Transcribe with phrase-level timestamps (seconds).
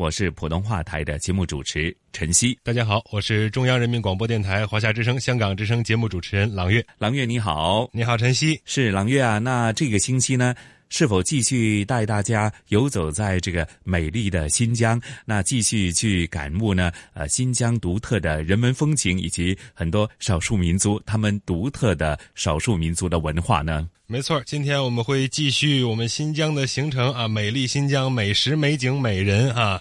[0.00, 6.82] 我是普通话台的节目主持陈曦，大家好，我是中央人民广播电台华夏之声、香港之声节目主持人朗月。
[6.96, 9.38] 朗月你好，你好陈曦，是朗月啊。
[9.38, 10.54] 那这个星期呢？
[10.88, 14.98] 是否继续带大家游走在这个美丽的新疆？
[15.26, 16.90] 那继续去感悟呢？
[17.12, 23.86] 呃，新疆独特的人文风情以及很多少数民族他们独特的少数民族的文化呢？
[24.10, 29.80] 没错，今天我们会继续我们新疆的行程啊，美丽新疆，美食、美景、美人啊。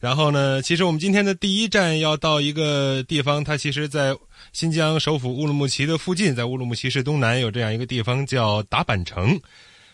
[0.00, 4.12] 然后呢，其实我们今天的第一站要到一个地方，它其实在
[4.52, 9.40] 新疆首府乌鲁木齐的附近，在乌鲁木齐市东南有这样一个地方叫达坂城。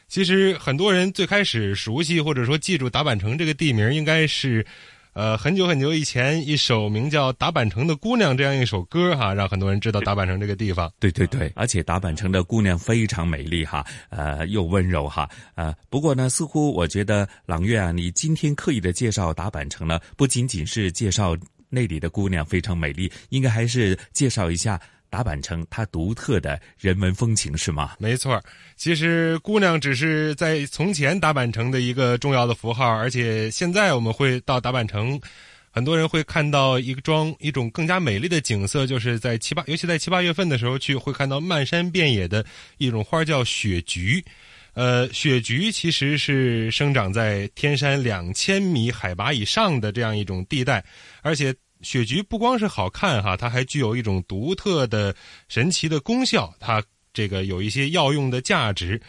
[0.08, 4.66] 其实很多人最开始熟悉或者说记住达坂城这个地名，应该是，
[5.14, 10.92] 呃，很久很久以前一首名叫《达板城的姑娘》这样一首歌哈，让很多人知道达板城这个地方。
[10.98, 21.36] 对对对，而且达板城的姑娘非常美丽哈，呃，又温柔哈，呃，不过呢，似乎我觉得朗月啊，你今天刻意的介绍达板城呢，不仅仅是介绍
[21.70, 24.80] 那里的姑娘非常美丽，应该还是介绍一下。
[25.14, 27.92] 达坂城它独特的人文风情是吗？
[28.00, 28.42] 没错，
[28.74, 35.20] 其实姑娘只是在从前达坂城的一个重要的符号，而且现在我们会到达坂城，
[35.70, 42.44] 很多人会看到一桩一种更加美丽的景色，就是在七八，尤其在七八月份的时候去，会看到漫山遍野的
[42.78, 44.20] 一种花叫雪菊。
[44.72, 50.84] 呃，雪菊其实是生长在天山两千米海拔以上的这样一种地带，
[51.22, 51.54] 而且。
[51.84, 55.14] 雪菊不光是好看哈，它还具有一种独特的、
[55.48, 56.52] 神奇的功效。
[56.58, 59.00] 它这个有一些药用的价值。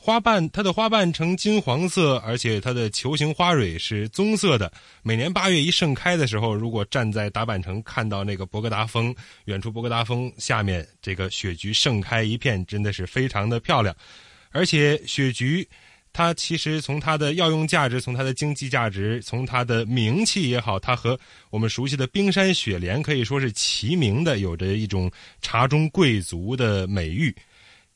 [0.00, 4.72] 花瓣，它的花瓣呈金黄色，而且它的球形花蕊是棕色的。
[5.02, 9.14] 每年八月一盛开的时候，如果站在达坂城看到那个博格达峰，
[9.46, 13.94] 远处博格达峰下面这个雪菊盛开一片，真的是非常的漂亮。
[14.50, 15.68] 而且雪菊。
[16.18, 21.16] 它其实从它的药用价值，从它的经济价值，从它的名气也好，它和
[21.48, 25.08] 我们熟悉的冰山雪莲可以说是齐名的，有着一种
[25.40, 27.32] 茶中贵族的美誉。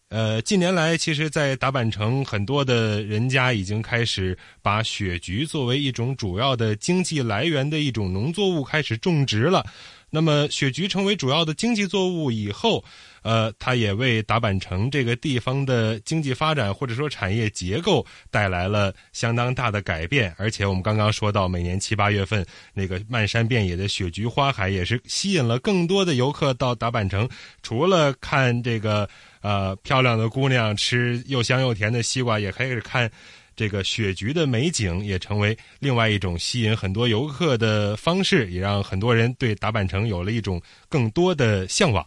[0.09, 9.66] 呃，近年来，其实，在达坂城，很多的人家已经开始把雪菊作为一种主要的经济来源的一种农作物开始种植了。
[10.15, 12.84] 那么，雪菊成为主要的经济作物以后，
[13.23, 20.34] 呃，它也为达坂城这个地方的经济发展或者说产业结构带来了相当大的改变。
[20.37, 27.27] 而且，我们刚刚说到，每年七八月份那个漫山遍野的雪菊花海，也是吸引了更多的游客到达坂城，
[27.62, 29.09] 除了看这个
[29.41, 33.11] 呃漂亮的姑娘吃又香又甜的西瓜，也可以看。
[33.54, 42.06] 这个雪菊的美景也成为另外一种吸引很多游客的方式，也让很多人对达坂城有了一种更多的向往。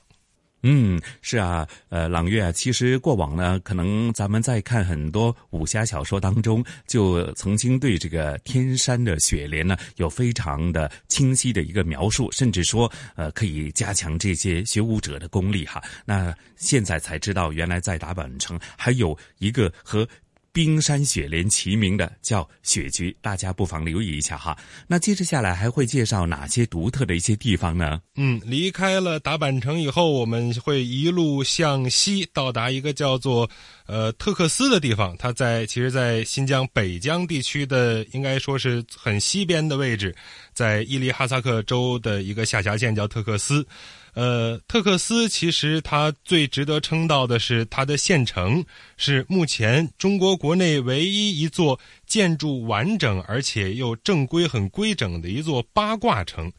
[0.68, 15.80] 嗯，是啊，呃，朗月啊，其实过往呢，可能咱们在看很多武侠小说当中，就曾经对这个天山的雪莲呢，有非常的清晰的一个描述，甚至说，呃，可以加强这些学武者的功力哈。
[16.04, 20.08] 那现在才知道，原来在达坂城还有一个和。
[20.56, 24.58] 冰山雪莲齐名的叫雪菊，大家不妨留意一下哈。
[24.88, 28.00] 那接着下来还会介绍哪些独特的一些地方呢？
[28.16, 33.50] 嗯，离开了达坂城以后，我们会一路向西到达一个叫做
[33.86, 35.14] 呃特克斯的地方。
[35.20, 40.16] 它在其实，在新疆北疆地区的应该说是很西边的位置，
[40.54, 43.68] 在伊犁哈萨克州的一个下辖县叫特克斯。
[44.16, 48.66] 呃，特克斯其实它最值得称道的是它的县城，
[48.96, 51.78] 是目前中国国内唯一一座
[52.08, 56.52] 建筑完整而且又正规、很规整的一座八卦城。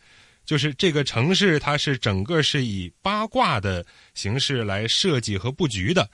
[0.44, 6.08] 就是这个城市，它是整个是以八卦的形式来设计和布局的。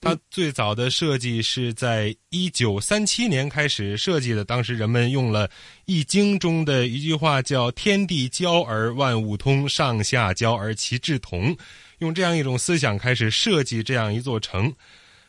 [0.00, 5.48] 它最早的设计是在一九三七年开始设计的，当时人们用了
[5.86, 11.56] 《易经》中的一句话，叫“天地交而万物通，上下交而其志同”，
[11.98, 14.72] 用这样一种思想开始设计这样一座城。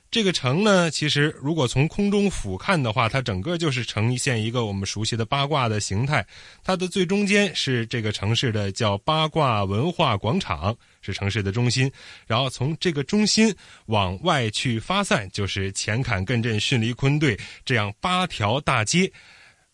[0.09, 6.25] 这个城呢，其实如果从空中俯瞰的话，它整个就是呈现一个我们熟悉的八卦的形态。
[6.63, 11.92] 它的最中间是这个城市的叫八卦文化广场，是城市的中心。
[12.25, 13.54] 然后从这个中心
[13.88, 19.12] 往外去发散，就是前坎艮镇巽离坤兑这样八条大街。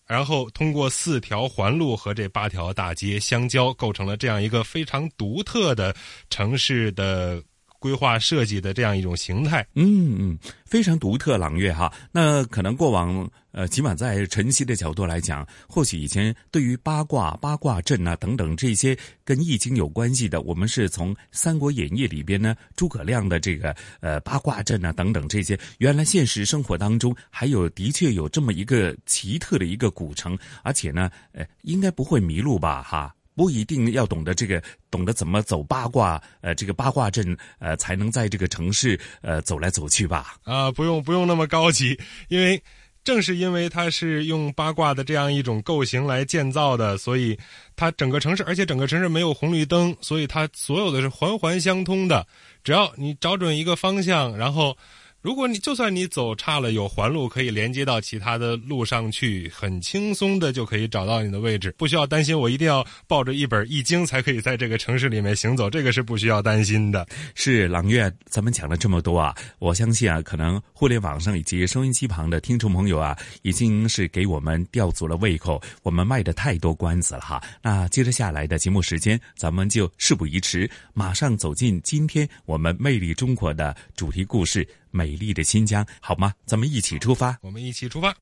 [0.08, 5.96] 然后通过四条环路和这八条大街相交，构成了这样一个非常独特的
[6.32, 7.42] 城市的。
[7.84, 11.92] 规划设计的这样一种形态，嗯嗯，非常独特朗月哈。
[12.14, 33.14] 那可能过往呃，起码在晨曦的角度来讲，或许以前对于八卦、八卦阵啊等等这些跟易经有关系的，我们是从《三国演义》里边呢，诸葛亮的这个呃八卦阵啊等等这些，原来现实生活当中还有的确有这么一个奇特的一个古城，而且呢，呃，应该不会迷路吧哈。
[33.36, 40.36] 不一定要懂得这个，懂得怎么走八卦，呃，这个八卦阵，呃，才能在这个城市，呃，走来走去吧？
[40.44, 42.00] 啊，不用，不用那么高级，
[42.30, 42.62] 因为
[43.04, 47.38] 正是因为它是用八卦的这样一种构型来建造的，所以
[47.76, 52.26] 它整个城市，而且整个城市没有红绿灯，所以它所有的是环环相通的。
[52.64, 54.78] 只要你找准一个方向，然后。
[55.24, 67.08] 如果你就算你走差了，有环路可以连接到其他的路上去，很轻松的就可以找到你的位置，不需要担心我一定要抱着一本《易经》才可以在这个城市里面行走，这个是不需要担心的。
[67.36, 77.42] 是朗月，咱们讲了这么多啊，我相信啊，可能互联网上以及收音机旁的听众朋友啊，已经是给我们吊足了胃口，我们卖的太多关子了哈。
[77.62, 84.68] 那接着下来的节目时间，咱们就事不宜迟，马上走进今天我们魅力中国的主题故事。
[84.94, 86.32] 美丽的新疆，好吗？
[86.46, 87.36] 咱们一起出发。
[87.42, 88.16] 我们一起出发。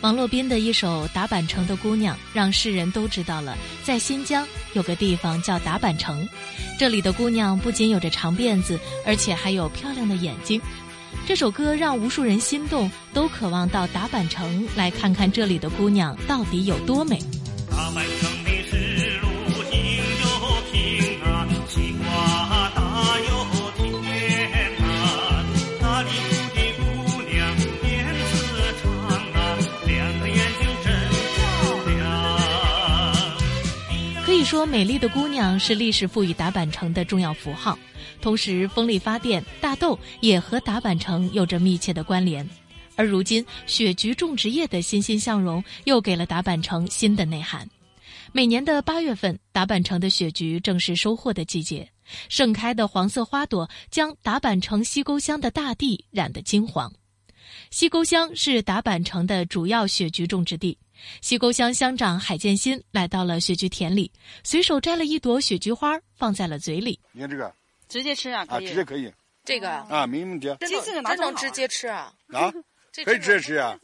[0.00, 3.54] 王洛宾的一首《打板城的姑娘》，让世人都知道了，
[3.84, 6.26] 在新疆有个地方叫打板城，
[6.78, 10.60] 这里的姑娘不仅有着长辫子，而且还有漂亮的眼睛。
[11.26, 17.18] 这首歌让无数人心动，都渴望到打板城来看看这里的姑娘到底有多美。
[17.70, 19.28] 打板城的石路
[19.70, 19.80] 平
[20.20, 20.26] 又
[20.72, 23.53] 平啊，西瓜大又。
[34.34, 37.78] 可以说美丽的姑娘是历史赋予打板城的重要符号，
[38.20, 42.46] 同时风力发电、大豆也和打板城有着密切的关联。
[42.96, 47.70] 而如今雪菊种植业的欣欣向荣，又给了打板城新的内涵。
[48.32, 51.88] 每年的八月份，打板城的雪菊正是收获的季节，
[52.28, 56.92] 盛开的黄色花朵将打板城西沟乡的大地染得金黄。
[57.70, 60.76] 西沟乡是打板城的主要雪菊种植地。
[61.20, 64.10] 西沟乡乡长海建新来到了雪菊田里，
[64.42, 66.98] 随手摘了一朵雪菊花，放在了嘴里。
[67.12, 67.52] 你看这个，
[67.88, 68.44] 直接吃啊？
[68.48, 69.12] 啊，直接可以。
[69.44, 70.54] 这个啊，没问题。
[70.60, 72.12] 真能真能直接吃啊？
[72.32, 72.52] 啊，
[73.04, 73.78] 可以直接吃啊。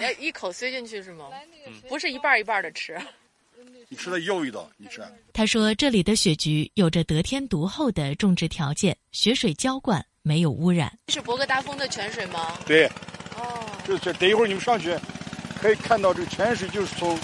[0.00, 1.26] 要一口塞进去是吗？
[1.88, 2.98] 不是一半一半的吃。
[3.90, 5.02] 你吃的又一道，你吃。
[5.32, 12.58] 他说：“这里的雪菊有着得天独厚的种植条件，雪水浇灌没有污染。”是博格达峰的泉水吗？
[12.66, 12.86] 对。
[13.36, 13.66] 哦。
[13.86, 14.94] 就是等一会儿你们上去。
[15.60, 17.18] 可以看到这个泉水就是从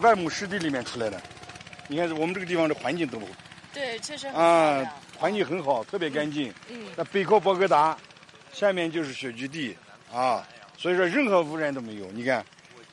[0.00, 1.20] 万亩湿地里面出来的。
[1.88, 3.26] 你看我们这个地方的环境多么
[3.74, 4.84] 对，确实啊，
[5.16, 6.52] 环境很好，特别干净。
[6.70, 6.76] 嗯。
[6.96, 7.96] 那背靠博格达，
[8.52, 9.74] 下面就是雪菊地
[10.12, 12.10] 啊，所以说任何污染都没有。
[12.12, 12.44] 你看，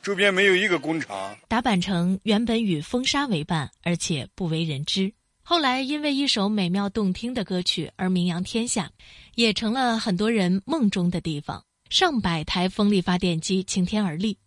[0.02, 1.36] 周边没有一个工厂。
[1.48, 5.12] 达坂城原本与风沙为伴，而且不为人知。
[5.42, 8.90] 后来因为一首美妙动听的歌曲而名扬天下，
[9.34, 11.62] 也成了很多人梦中的地方。
[11.90, 14.38] 上百台风力发电机擎天而立。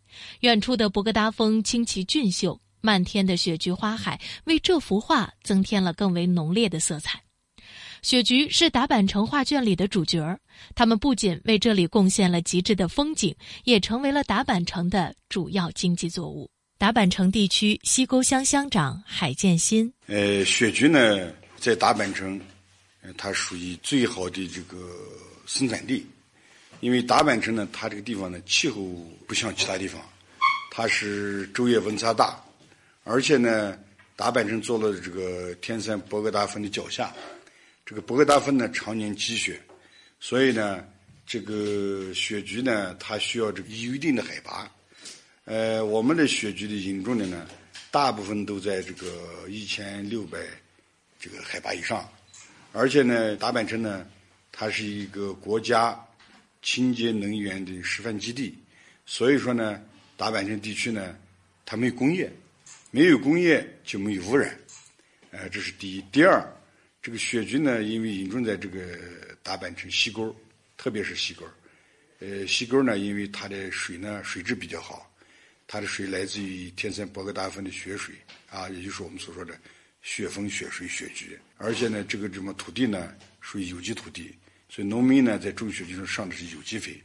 [0.41, 7.21] 远处的博格达峰清奇俊秀，漫天的雪菊花海为这幅画增添了更为浓烈的色彩。
[8.01, 10.37] 雪菊是打板城画卷里的主角儿，
[10.75, 16.49] 他们不仅为这里贡献了极致的风景，也成为了打板城的主要经济作物。
[16.77, 22.37] 打板城地区西沟乡乡长海建新：呃，雪菊呢，在打板城，
[23.17, 24.77] 它属于最好的这个
[25.45, 26.05] 生产地。
[26.83, 28.83] 因为大坂城呢，它这个地方呢，气候
[29.25, 30.01] 不像其他地方，
[30.69, 32.37] 它是昼夜温差大，
[33.05, 33.79] 而且呢，
[34.17, 37.13] 大坂城坐落这个天山博格达峰的脚下，
[37.85, 39.57] 这个博格达峰呢常年积雪，
[40.19, 40.83] 所以呢，
[41.25, 44.69] 这个雪菊呢，它需要这个一定的海拔，
[45.45, 47.47] 呃，我们的雪菊的引种的呢，
[47.91, 50.37] 大部分都在这个一千六百
[51.17, 52.05] 这个海拔以上，
[52.73, 54.05] 而且呢，大坂城呢。
[54.55, 55.99] 它是一个国家
[56.63, 58.57] 清洁能源的示范基地，
[59.05, 59.83] 所以说呢，
[60.15, 61.15] 大坂城地区呢，
[61.65, 62.31] 它没有工业，
[62.89, 64.57] 没有工业就没有污染，
[65.31, 66.01] 呃，这是第一。
[66.09, 66.41] 第二，
[67.01, 68.97] 这个雪菊呢，因为引种在这个
[69.43, 70.33] 大坂城西沟，
[70.77, 71.45] 特别是西沟，
[72.19, 75.13] 呃，西沟呢，因为它的水呢水质比较好，
[75.67, 78.15] 它的水来自于天山博格达峰的雪水
[78.49, 79.53] 啊，也就是我们所说的
[80.01, 84.33] 雪峰、雪水、雪菊，而且呢，这个什么土地呢，属于有机土地。
[84.73, 86.99] 所以农民呢，在种雪菊上上的是有机肥，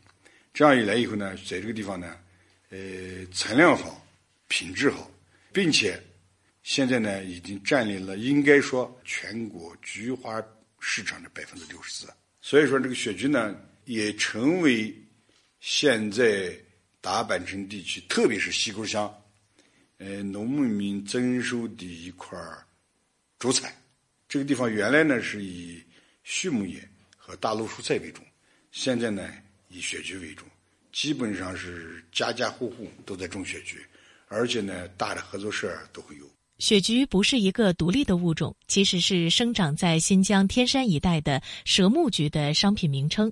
[0.55, 2.17] 这样一来以后呢，在这个地方呢，
[2.71, 2.79] 呃，
[3.31, 4.03] 产量好，
[4.49, 5.11] 品质好，
[5.53, 6.03] 并且
[6.63, 10.43] 现在呢，已经占领了应该说全国菊花
[10.81, 12.09] 市场的百分之六十四。
[12.41, 14.95] 所以说，这个雪菊呢，也成为
[15.61, 16.51] 现在
[17.03, 19.15] 大坂城地区，特别是西沟乡，
[19.99, 22.39] 呃，农牧民增收的一块
[23.39, 23.71] 主产。
[24.27, 25.85] 这个地方原来呢，是以
[26.25, 26.83] 畜牧业。
[27.29, 28.23] 和大陆蔬菜为主，
[28.73, 29.29] 现在呢
[29.69, 30.47] 以雪菊为主，
[30.93, 33.85] 基本上是家家户户都在种雪菊，
[34.29, 36.25] 而且呢大的合作社都会有。
[36.59, 43.31] 雪菊不是一个独立的物种，其实是生长在新疆天山一带的蛇木菊的商品名称。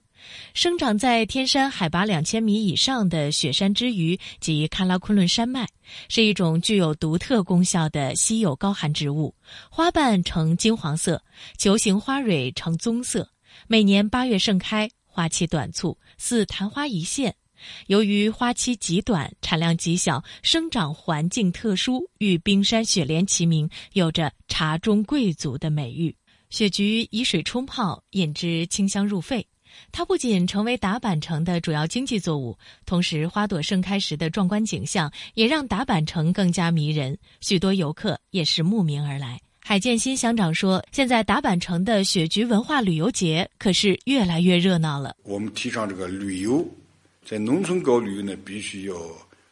[0.52, 5.66] 生长在天山海拔两千米以上的雪山之余及喀拉昆仑山脉，
[6.10, 9.34] 是一种具有独特功效的稀有高寒植物。
[9.70, 11.20] 花瓣呈金黄色，
[11.56, 13.28] 球形花蕊呈棕色。
[13.66, 17.34] 每年八月盛开，花期短促，似昙花一现。
[17.86, 26.14] 由于花期极短，产量极小，生长环境特殊，与冰山雪莲齐名，有着“茶中贵族”的美誉。
[26.50, 29.46] 雪菊以水冲泡，饮之清香入肺。
[29.90, 37.18] 它不仅成为达坂城的主要经济作物，同时花朵盛开时的壮观景象也让达坂城更加迷人。
[37.40, 39.40] 许多游客也是慕名而来。
[39.68, 45.16] 海建新乡长说：“现在达坂城的雪菊文化旅游节可是越来越热闹了。
[45.24, 46.64] 我们提倡这个旅游，
[47.24, 48.94] 在农村搞旅游呢，必须要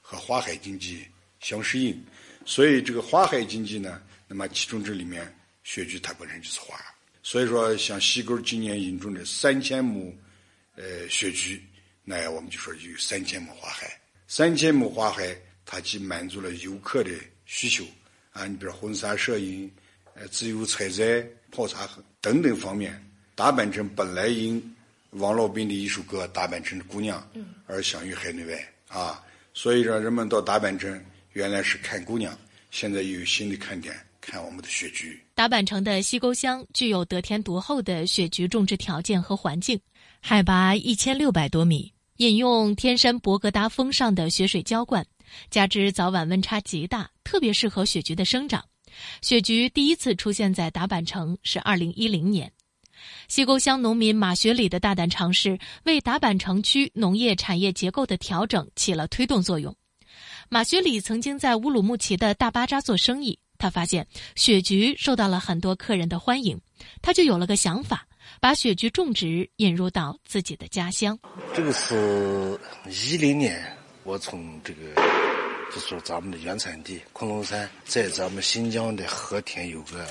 [0.01, 1.05] 和花海经济
[1.41, 2.01] 相适应。
[2.47, 6.79] 所以这个花海经济呢，那么其中这里面雪菊它本身就是花。
[7.25, 10.17] 所以说，像西沟今年引种的三千亩，
[10.77, 11.61] 呃，雪菊，
[12.05, 13.91] 那我们就说有三千亩花海。
[14.29, 17.11] 三千亩花海，它既满足了游客的
[17.47, 17.85] 需求
[18.31, 19.69] 啊，你比如婚纱摄影。”
[20.15, 21.89] 呃，自由采摘、泡茶
[22.21, 22.99] 等等方面，
[23.35, 24.63] 达坂城本来因
[25.11, 27.21] 王洛宾的一首歌《达坂城的姑娘》
[27.67, 32.37] 而享誉海内外啊，所以让人们到达坂城原来是看姑娘，
[32.71, 35.21] 现在又有新的看点，看我们的雪菊。
[35.35, 39.81] 达坂城的西沟乡具有得天独厚的雪菊种植条件和环境，
[40.21, 45.05] 海拔一千六百多米，引用天山博格达峰上的雪水浇灌，
[45.51, 48.65] 加之早晚温差极大，特别适合雪菊的生长。
[49.23, 52.53] 雪菊第一次出现在达坂城是二零一零年，
[53.29, 59.75] 西沟乡农民马学礼的大胆尝试，为达坂城区农业产业结构的调整起了推动作用。
[60.49, 66.61] 马学礼曾经在乌鲁木齐的大巴扎做生意，他发现雪菊受到了很多客人的欢迎，
[67.03, 68.07] 他就有了个想法，
[68.41, 71.19] 把雪菊种植引入到自己的家乡。
[71.55, 72.59] 这个是
[72.91, 73.61] 一零年，
[74.05, 75.24] 我从这个。
[75.73, 80.07] 就说咱们的原产地昆仑山，在咱们新疆的和田有个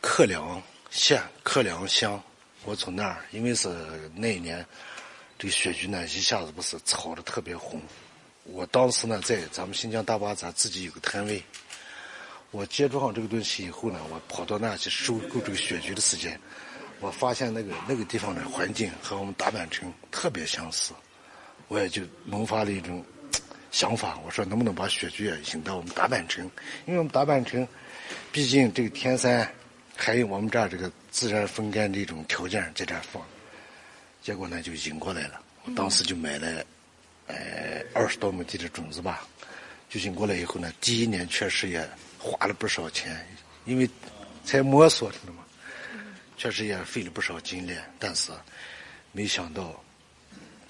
[0.00, 2.22] 克良县克良乡，
[2.64, 3.68] 我从那儿，因为是
[4.14, 4.64] 那一年，
[5.38, 7.80] 这个雪菊呢一下子不是炒的特别红，
[8.44, 11.42] 我当时呢在咱们新疆大巴扎自己有个摊位，
[12.50, 16.38] 我接触上这个东西以后呢，我跑到那去收购这个雪菊的时间，
[17.00, 20.92] 我发现那个那个地方的环境和我们大阪城特别相似，
[21.68, 23.02] 我也就萌发了一种。
[23.70, 26.44] 想法，我说能不能把雪菊引到我们大阪城？
[26.86, 27.66] 因为我们大阪城，
[28.32, 29.48] 毕竟这个天山，
[29.96, 33.24] 还有我们这儿这个自然风干这种条件在这儿放，
[34.22, 35.40] 结果呢就引过来了。
[35.64, 36.64] 我当时就买了，
[37.28, 39.24] 呃，二十多亩地的种子吧，
[39.88, 43.24] 就引过来以后呢，第一年确实也花了不少钱，
[43.66, 43.88] 因为
[44.44, 45.44] 才摸索着呢嘛，
[46.36, 48.32] 确实也费了不少精力，但是
[49.12, 49.80] 没想到。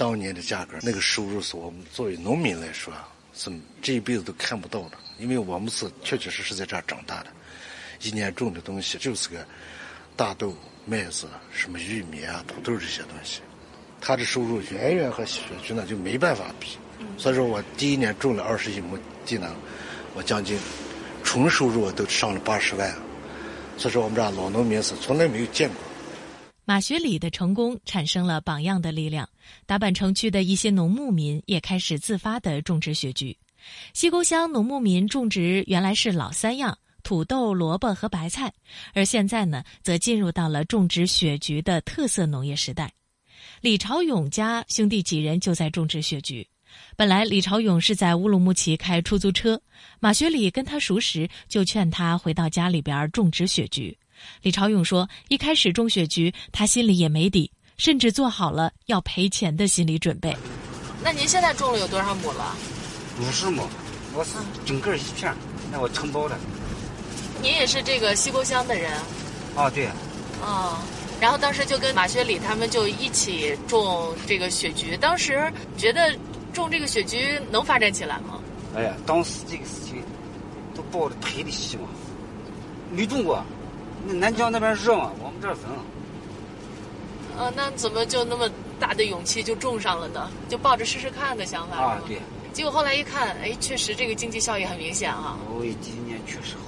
[0.01, 2.91] 当年的价格，那个收入是我们作为农民来说，
[3.35, 3.53] 是
[3.83, 4.93] 这一辈子都看不到的。
[5.19, 7.27] 因为我们是确确实实在这儿长大的，
[8.01, 9.47] 一年种的东西就是个
[10.17, 13.43] 大豆、麦子、什么玉米啊、土豆这些东西，
[14.01, 16.79] 他的收入远远和雪菊呢就没办法比。
[17.19, 19.55] 所以说我第一年种了二十一亩地呢，
[20.15, 20.59] 我将近
[21.23, 22.91] 纯收入都上了八十万。
[23.77, 25.77] 所以说我们这老农民是从来没有见过。
[26.65, 29.29] 马学礼的成功产生了榜样的力量，
[29.67, 33.37] 达坂城区的一些农牧民也开始自发的种植雪菊。
[33.93, 38.53] 西沟乡农牧民种植原来是老三样：土豆、萝卜和白菜，
[38.95, 42.93] 而现在呢，则进入到了种植雪菊的特色农业时代。
[43.61, 46.47] 李朝勇家兄弟几人就在种植雪菊。
[46.97, 49.61] 本来李朝勇是在乌鲁木齐开出租车，
[49.99, 53.97] 马学礼跟他熟识，就劝他回到家里边种植雪菊。
[54.43, 60.37] 李朝勇说，一开始种雪菊，他心里也没底，甚至做好了要赔钱的心理准备。
[61.03, 62.55] 那您现在种了有多少亩了？
[63.19, 63.67] 五十亩，
[64.15, 64.33] 我是
[64.67, 65.35] 整个一片，
[65.73, 66.37] 那我承包的。
[67.41, 68.93] 您也是这个西沟乡的人？
[69.57, 69.89] 哦，对。
[70.43, 70.77] 哦，
[71.23, 76.15] 然后当时就跟马学礼他们就一起种这个雪菊，当时觉得。
[76.53, 78.41] 种这个雪菊能发展起来吗？
[78.75, 80.03] 哎呀，当时这个事情
[80.75, 81.87] 都抱着赔的希望，
[82.91, 83.41] 没种过。
[84.05, 85.63] 那南疆那边热嘛，我们这儿冷。
[87.39, 90.31] 呃，那怎么就那么大的勇气就种上了呢？
[90.49, 92.19] 就抱着试试看的想法啊，对。
[92.53, 95.39] 结果后来一看，哎，确实这个经济效益很明显啊。
[95.49, 96.63] 哦，今年确实好。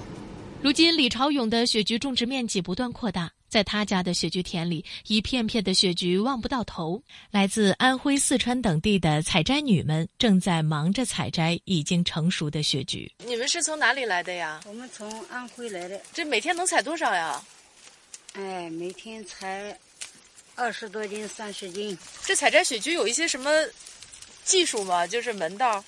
[0.61, 3.31] 如今李朝勇的雪菊种植面积不断扩大。
[3.49, 7.03] 在他家的雪菊田里，一片片的雪菊望不到头。
[7.31, 13.13] 来自安徽、四川等地的采摘女们正在忙着采摘已经成熟的雪菊。
[13.27, 14.61] 你们是从哪里来的呀？
[14.67, 16.01] 我们从安徽来的。
[16.15, 17.43] 这每天能采多少呀？
[18.33, 19.79] 哎，每天采
[20.55, 21.97] 二十多斤、三十斤。
[22.25, 23.51] 这采摘雪菊有一些什么
[24.45, 25.07] 技术吗？
[25.07, 25.85] 就是门道？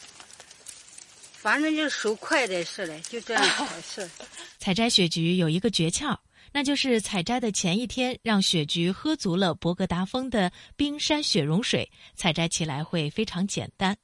[1.32, 4.10] 反正就是手快点是嘞，就这样采是。
[4.58, 6.16] 采摘雪菊有一个诀窍。
[6.56, 13.96] 那就是采摘的前一天，让雪菊喝足了博格达峰的冰山雪融水，采摘起来会非常简单。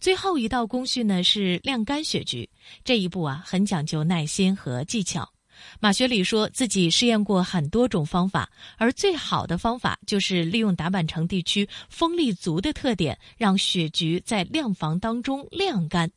[0.00, 2.50] 最后一道工序呢是晾干雪菊，
[2.84, 5.32] 这一步啊很讲究耐心和技巧。
[5.80, 16.10] 马学礼说自己试验过很多种方法，而最好的方法就是利用达坂城地区风力足的特点，让雪菊在晾房当中晾干，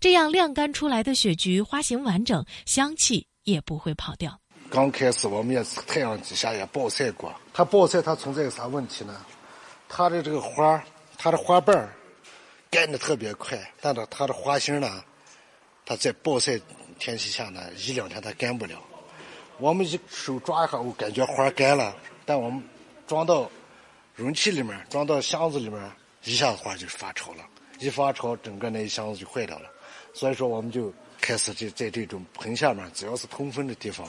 [0.00, 4.38] 这样晾干出来的雪菊花型完整，香气也不会跑掉。
[4.70, 9.24] 刚开始我们也是太阳底下也暴晒过，它暴晒它存在个啥问题呢？
[9.88, 10.82] 它的这个花，
[11.16, 11.88] 它的花瓣
[12.70, 15.04] 干的特别快，但是它的花芯呢，
[15.84, 16.58] 它在暴晒
[16.98, 18.82] 天气下呢，一两天它干不了。
[19.58, 22.62] 我们一手抓一下，我感觉花干了，但我们
[23.06, 23.50] 装到
[24.14, 25.92] 容器里面，装到箱子里面，
[26.24, 27.44] 一下子花就发潮了，
[27.78, 29.70] 一发潮，整个那一箱子就坏掉了。
[30.12, 34.06] 所以说，我们就开始就在这种盆下面，只要是通风的地方。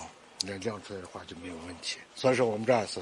[0.47, 2.99] 那晾出来的话就没有问题，所以说我们这儿是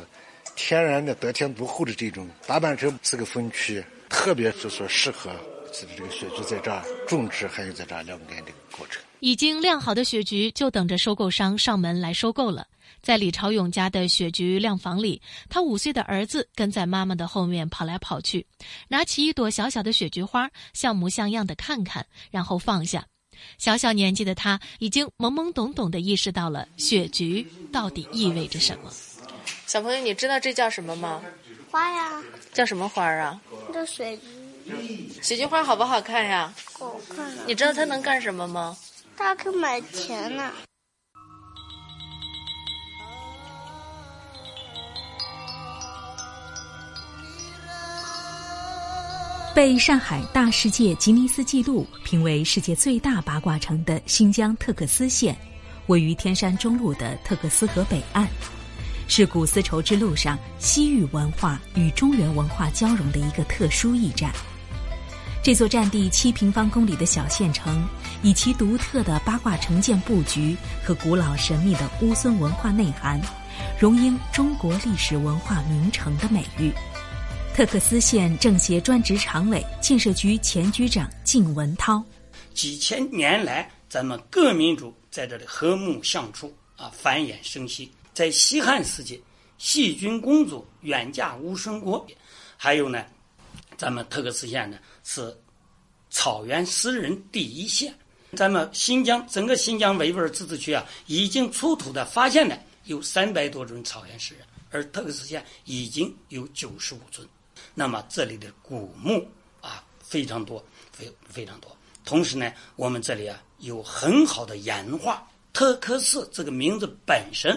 [0.55, 2.29] 天然的得天独厚的这种。
[2.47, 5.31] 大阪城是个风区，特别是说适合
[5.73, 9.02] 这个雪菊在这儿种植，还有在这儿晾干的过程。
[9.23, 12.67] 已经晾好的雪菊就等着收购商上门来收购了。
[13.01, 18.45] 在李朝勇家的雪菊晾房里，他五岁的儿子跟在妈妈的后面跑来跑去，
[18.89, 23.05] 拿起一朵小小的雪菊花，像模像样的看看，然后放下。
[23.57, 28.91] 小小年纪的他，已经懵懵懂懂的意识到了雪菊到底意味着什么。
[29.65, 31.21] 小朋友，你知道这叫什么吗？
[31.71, 32.21] 花呀。
[32.51, 33.39] 叫什么花啊？
[33.73, 35.09] 叫雪菊。
[35.21, 36.53] 雪菊花好不好看呀？
[36.73, 37.25] 好看。
[37.47, 38.77] 你知道它能干什么吗？
[39.17, 40.51] 大可买钱呢。
[49.55, 55.37] 被上海大世界吉尼斯纪录评为世界最大八卦城的新疆特克斯县，
[55.85, 58.27] 位于天山中路的特克斯河北岸，
[59.07, 64.33] 是古丝绸之路上西域文化与中原文化交融的一个特殊驿站。
[65.43, 67.85] 这座占地七平方公里的小县城，
[68.23, 73.19] 以其独特的八卦城建布局和古老神秘的乌孙文化内涵，
[73.77, 76.71] 荣膺中国历史文化名城的美誉。
[77.53, 82.01] 特克斯县政协专职常委、建设局前局长靳文涛：
[82.53, 87.91] 几千年来，咱们各民族在这里和睦相处啊，繁衍生息。
[88.13, 89.21] 在西汉时期，
[89.57, 92.07] 细菌公主远嫁乌孙国，
[92.55, 93.03] 还有呢，
[93.75, 95.35] 咱们特克斯县呢是
[96.09, 97.93] 草原诗人第一县。
[98.35, 107.27] 咱们新疆整个新疆维吾尔自治区啊，已经出土的发现的有三百多尊草原诗人，而特克斯县已经有九十五尊。
[107.75, 109.27] 那么这里的古墓
[109.61, 111.75] 啊非常多，非非常多。
[112.03, 115.25] 同时呢，我们这里啊有很好的岩画。
[115.53, 117.55] 特克斯这个名字本身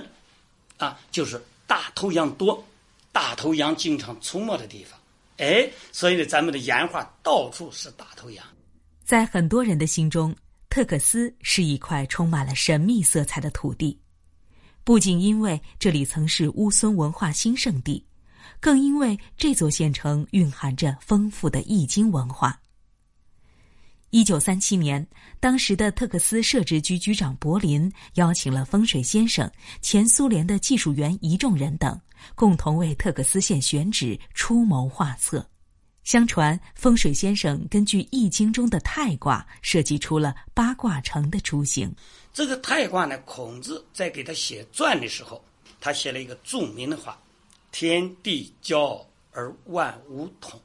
[0.76, 2.62] 啊就是大头羊多，
[3.12, 5.00] 大头羊经常出没的地方。
[5.38, 8.44] 哎，所以呢，咱们的岩画到处是大头羊。
[9.04, 10.34] 在很多人的心中，
[10.68, 14.00] 特克斯是一块充满了神秘色彩的土地，
[14.84, 18.04] 不仅因为这里曾是乌孙文化兴盛地。
[18.60, 22.58] 更因为这座县城蕴含着丰富的易经文化。
[24.10, 25.06] 一九三七年，
[25.40, 29.50] 当时的特克斯设置局局长柏林邀请了风水先生、
[29.82, 32.00] 前苏联的技术员一众人等，
[32.34, 35.46] 共同为特克斯县选址出谋划策。
[36.04, 41.92] 相传，风水先生根据《易经》中的太卦，设计出了八卦城的雏形。
[42.32, 45.44] 这个太卦呢，孔子在给他写传的时候，
[45.80, 47.20] 他写了一个著名的话
[47.72, 50.60] ：“天地交而万物通，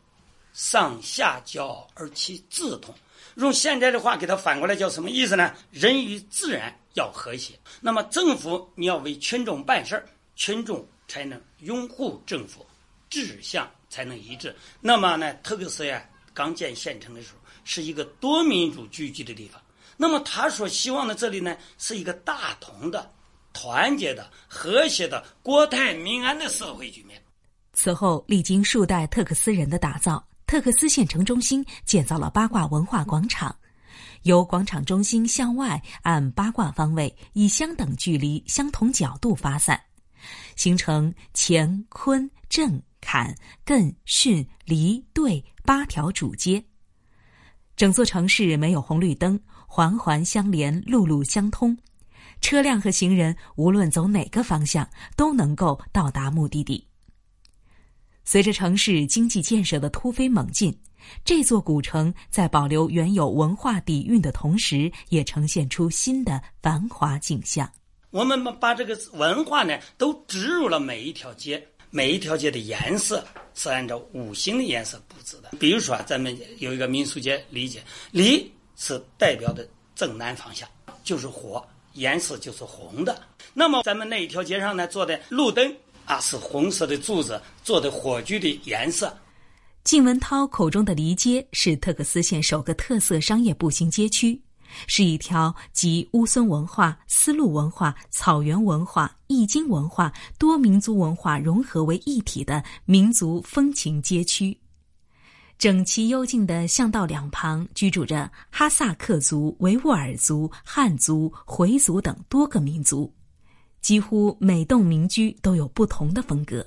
[0.54, 2.94] 上下交而其自通。”
[3.36, 5.56] 用现在的话给他反过来叫什么意思呢？
[5.72, 7.58] 人与自然要和谐。
[7.80, 12.66] 那么政府你要为群众办事儿，群众才能拥护政府，
[13.10, 14.56] 志向才能一致。
[14.80, 19.62] 那么呢，特克斯呀刚建县城的时候是一个多民族聚集的地方。
[19.98, 23.12] 那么他所希望的这里呢是一个大同的、
[23.54, 27.22] 团结的、和谐的、国泰民安的社会局面。
[27.74, 30.26] 此后历经数代特克斯人的打造。
[30.48, 33.56] 特克斯县城中心建造了八卦文化广场，
[34.24, 39.82] 由广场中心向外按八卦方位，以相等距离、相同角度发散，
[40.56, 46.64] 形成乾坤震坎艮巽离兑八条主街。
[47.76, 51.76] 整座城市没有红绿灯，环环相连，路路相通，
[52.40, 56.86] 车辆和行人无论走哪个方向都能够到达目的地。
[58.24, 60.78] 随着城市经济建设的突飞猛进，
[61.26, 67.68] 这座古城在保留原有文化底蕴的同时，也呈现出新的繁华景象。
[68.12, 75.50] 我们把这个文化呢，都植入了每一条街，每一条街的颜色是按照五行的颜色布置的。
[75.60, 80.68] 比如说，咱们有一个民俗街，理解离是代表的正南方向，
[81.04, 83.20] 就是火，颜色就是红的。
[83.54, 85.76] 那么咱们那一条街上呢，做的路灯。
[86.04, 89.16] 啊，是红色的柱子做的火炬的颜色。
[89.86, 94.42] 靳文涛口中的离街是特克斯县首个特色商业步行街区，
[94.88, 104.58] 是一条集乌孙文化、丝路文化、草原文化、易经文化、多民族文化融合为一体的民族风情街区。
[105.58, 113.14] 整齐幽静的巷道两旁居住着哈萨克族、维吾尔族、汉族、回族等多个民族。
[113.82, 116.66] 几乎每栋民居都有不同的风格。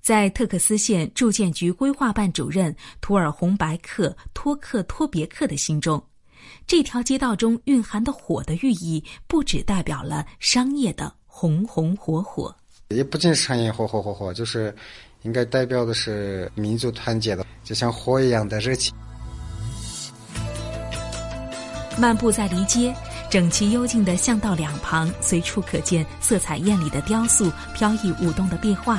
[0.00, 6.02] 在特克斯县住建局规划办主任图尔洪白克托克托别克的心中，
[6.66, 12.54] 这条街道中蕴含的“火”的寓意，不只代表了商业的红红火火，
[12.88, 14.74] 也不仅是商业火火火火，就是
[15.22, 18.94] 应该代表的是民族团结的，就像火一样的热情。
[21.98, 22.94] 漫步在离街。
[23.30, 28.98] 整齐幽静的巷道两旁，随处可见色彩艳丽的雕塑、飘逸舞动的壁画。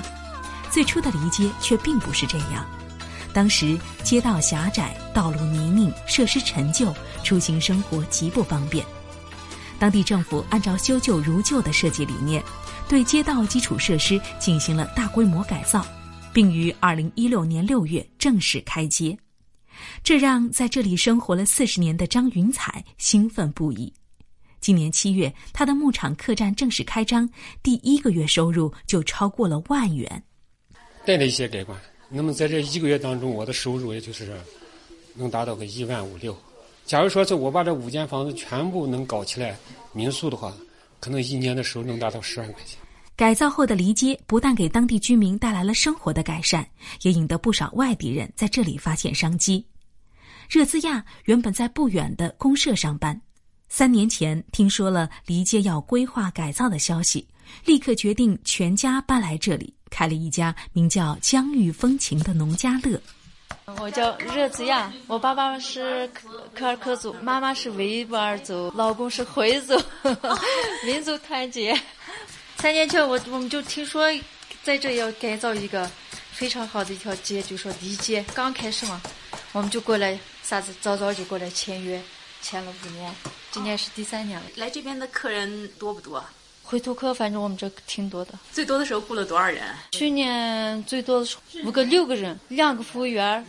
[0.69, 2.63] 最初的离街却并不是这样，
[3.33, 8.85] 当时街道狭窄，道路泥泞，设施陈旧，出行生活极不方便。
[9.77, 12.43] 当地政府按照修旧如旧的设计理念，
[12.87, 15.85] 对街道基础设施进行了大规模改造，
[16.33, 19.17] 并于二零一六年六月正式开街。
[20.03, 23.93] 这让在这里生活了四十年的张云彩兴奋不已。
[24.59, 27.29] 今年七月，他的牧场客栈正式开张，
[27.63, 30.21] 第一个月收入就超过了万元。
[31.05, 31.79] 带了一些改观，
[32.09, 34.37] 那么在这一个月当中，我的收入也就是
[35.15, 36.37] 能达到个一万五六。
[36.89, 39.55] 假如说是我把这五间房子全部能搞起来
[39.93, 40.51] 民宿的话，
[40.99, 42.79] 可能一年的收入能达到十万块钱。
[43.15, 46.67] 改造后的离街不但给当地居民带来了生活的改善，
[47.03, 49.63] 也引得不少外地人在这里发现商机。
[50.49, 53.21] 热兹亚原本在不远的公社上班。
[53.67, 57.27] 三年前听说了离街要规划改造的消息，
[57.65, 62.99] 立刻决定全家搬来这里，开了一家名叫“疆域风情”的农家乐。
[63.77, 69.79] 我叫热子亚，我爸爸是科科尔克族，妈妈是维吾尔族，老公是回族，
[70.85, 71.79] 民族团结。
[72.57, 74.07] 三年前我我们就听说
[74.63, 75.89] 在这要改造一个
[76.31, 79.01] 非常好的一条街，就说离街刚开始嘛，
[79.51, 82.01] 我们就过来，啥子早早就过来签约。
[82.41, 83.13] 签了五年，
[83.51, 84.45] 今年是第三年了。
[84.55, 86.23] 来这边的客人多不多？
[86.69, 88.35] 回头客反正我们这挺多的。
[88.51, 89.63] 最多的时候雇了多少人？
[89.89, 93.43] 去年最多的时候五个六个人，两个服务员，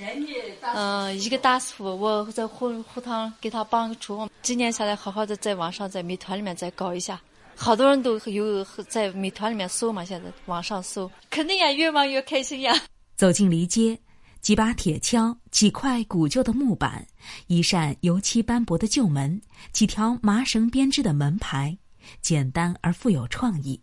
[0.62, 1.84] 嗯，一个大师傅。
[1.84, 4.26] 我在后后堂给他帮个厨。
[4.40, 7.20] 今年下来，好好的在网上在美团里面再搞一下，
[7.54, 10.02] 好多人都有在美团里面搜嘛。
[10.02, 12.74] 现在网上搜，肯定呀，越忙越开心呀。
[13.16, 13.98] 走进离街。
[14.40, 17.06] 几把铁锹，几块古旧的木板，
[17.48, 19.38] 一扇油漆斑驳的旧门，
[19.70, 21.76] 几条麻绳编织的门牌，
[22.20, 23.80] 简单而富有创意。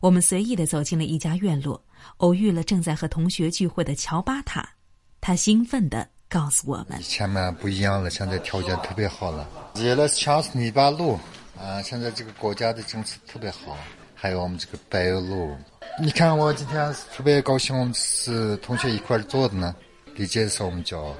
[0.00, 1.82] 我们随意的走进了一家院落，
[2.18, 4.68] 偶遇了正在和同学聚会的乔巴塔，
[5.20, 11.18] 他兴奋的告诉我们：前面不一样了，现在条件特别好了，接了强势泥巴路
[11.58, 13.76] 啊，现在这个国家的政策特别好，
[14.14, 15.56] 还有我们这个柏油路。
[16.02, 19.74] 你看我今天特别高兴，我们是同学一块儿做的呢。
[20.16, 21.14] 理解是我们叫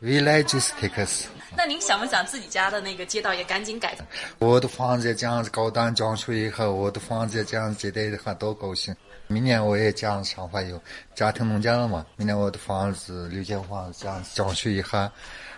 [0.00, 1.24] Village Stakes。
[1.56, 4.04] 那您想不想自己家的那个街道也赶紧改造？
[4.38, 8.94] 我的房子这样子高档装修以后，我的房子这样接待的话多高兴。
[9.28, 10.80] 明年我也这样想法有，
[11.14, 12.04] 家庭农家了嘛。
[12.16, 15.10] 明年我的房子六间房这样装修一下，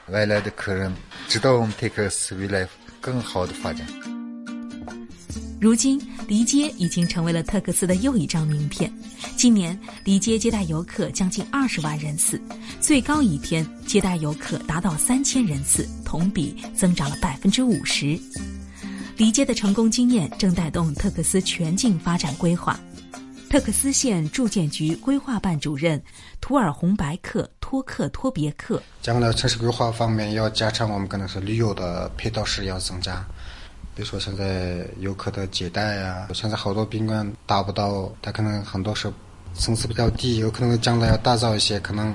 [0.06, 0.94] 外来的客人
[1.28, 2.66] 知道我们 Takes 未来
[3.00, 3.86] 更好的发展。
[5.60, 8.92] 如今，黎街已经成为了特克斯的又一张名片。
[9.34, 12.38] 今年，黎街接待游客将近二十万人次，
[12.82, 18.20] 最高一天接待游客达到三千人次，同比增长了百分之五十。
[19.16, 22.78] 黎街的成功经验正带动特克斯全境发展规划。
[23.48, 26.00] 特克斯县住建局规划办主任
[26.42, 33.24] 图尔洪白克托克托别克：将来城市规划方面要加强，我们可能是旅游的配套式要增加。
[33.98, 39.12] 比如说现在游客的接待呀，现在好多宾馆达不到，它可能很多是
[39.54, 42.14] 层次比较低，有可能将来要打造一些可能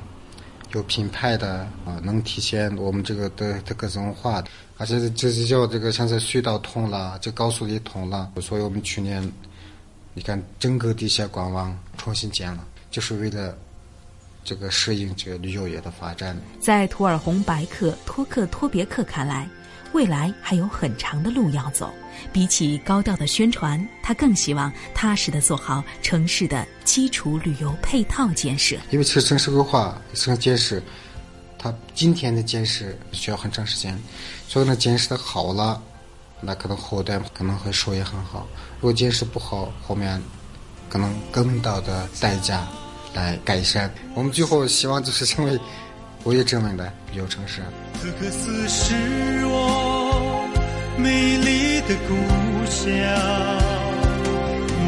[0.71, 9.21] 有品牌的啊，能体现我们这个的这个文化的，而且这是叫这个现在隧道通了，这高速也通了，所以我们去年
[10.13, 13.57] 你看整个地下管网重新建了，就是为了
[14.45, 16.33] 这个适应这个旅游业的发展。
[16.61, 19.49] 在图尔洪白克托克托别克看来。
[19.93, 21.93] 未来还有很长的路要走，
[22.31, 28.75] 比起高调的宣传，他更希望踏实的做好城市的基础旅游配套建设。
[28.89, 30.81] 因为其实城市规划、城市建设，
[31.57, 33.97] 它今天的建设需要很长时间，
[34.47, 35.81] 所以呢，建设的好了，
[36.41, 38.47] 那可能后代可能会收益很好；
[38.79, 40.21] 如果建设不好，后面
[40.89, 42.67] 可能更大的代价
[43.13, 43.93] 来改善。
[44.15, 45.59] 我们最后希望就是成为
[46.23, 47.61] 国际知名的旅游城市。
[48.01, 48.95] 特克斯是
[49.45, 50.47] 我
[50.97, 52.15] 美丽的故
[52.65, 52.87] 乡，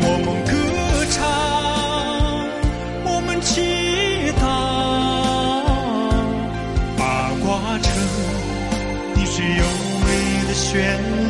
[0.02, 0.52] 我们歌
[1.12, 1.20] 唱，
[3.06, 3.52] 我们祈
[4.40, 4.44] 祷，
[6.98, 7.04] 八
[7.44, 7.46] 卦
[7.80, 7.92] 城，
[9.16, 9.64] 你是优
[10.06, 10.08] 美
[10.48, 11.25] 的旋律。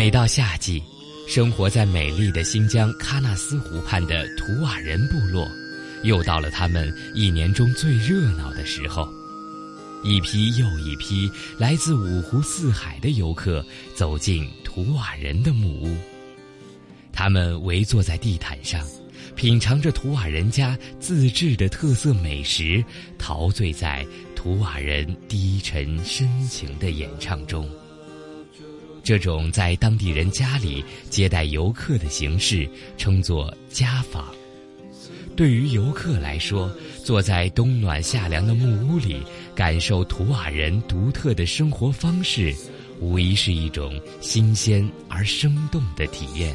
[0.00, 0.82] 每到夏季，
[1.28, 5.46] 生活在美丽的新疆喀纳斯湖畔的图瓦人部落，
[6.04, 9.06] 又到了他们一年中最热闹的时候。
[10.02, 13.62] 一批又一批来自五湖四海的游客
[13.94, 15.94] 走进图瓦人的木屋，
[17.12, 18.82] 他们围坐在地毯上，
[19.36, 22.82] 品尝着图瓦人家自制的特色美食，
[23.18, 24.02] 陶醉在
[24.34, 27.68] 图瓦人低沉深情的演唱中。
[29.02, 34.26] 这种在当地人家里接待游客的形式称作家访。
[35.36, 36.70] 对于游客来说，
[37.02, 39.22] 坐在冬暖夏凉的木屋里，
[39.54, 42.54] 感受图瓦人独特的生活方式，
[43.00, 46.54] 无疑是一种新鲜而生动的体验。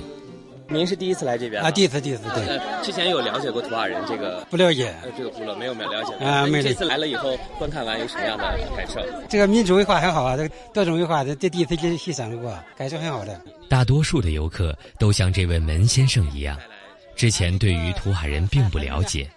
[0.67, 1.69] 您是第一次来这边啊？
[1.69, 2.47] 第一次，第一次，对。
[2.47, 4.45] 呃，之前有了解过土瓦人这个？
[4.49, 4.93] 不了解。
[5.03, 6.27] 呃，这个部落没有没有了解过。
[6.27, 8.43] 啊，没这次来了以后观看完有什么样的
[8.75, 8.99] 感受？
[9.29, 13.39] 这个民族文化很好啊，这个多种文化，这这第一次去欣赏过，感受很好的。
[13.69, 16.57] 大多数的游客都像这位门先生一样，
[17.15, 19.29] 之前对于土瓦人并不了解。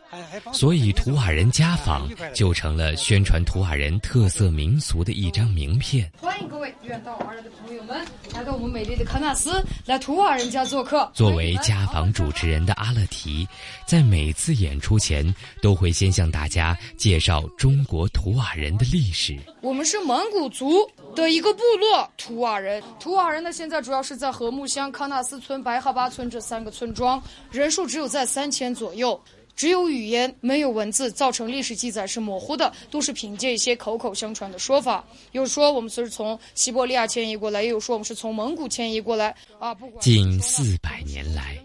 [0.53, 6.11] 所以，图瓦人家访就成了宣传图瓦人特色民俗的一张名片。
[6.21, 11.11] 欢迎各位远道而来的朋友们来到我们美丽的喀纳斯，来图瓦人家做客。
[11.15, 13.47] 作为家访主持人的阿勒提，
[13.87, 19.39] 在每次演出前都会先向大家介绍中国图瓦人的历史。
[19.61, 22.83] 我们是蒙古族的一个部落，图瓦人。
[23.01, 29.21] 图瓦人呢，现在主要是在和木乡、喀纳斯村、白哈巴村这三个村庄，人数只有在三千左右。
[29.59, 35.05] 只有语言没有文字，造成历史记载是模糊的，都是凭借一些口口相传的说法。
[35.33, 39.35] 有说我们是从西伯利亚迁移过来，也有说我们是从蒙古迁移过来。
[39.59, 41.59] 啊，不管近四百年来，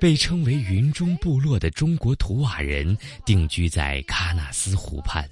[0.00, 5.24] 被称为云中部落的中国图瓦人定居在喀纳斯湖畔，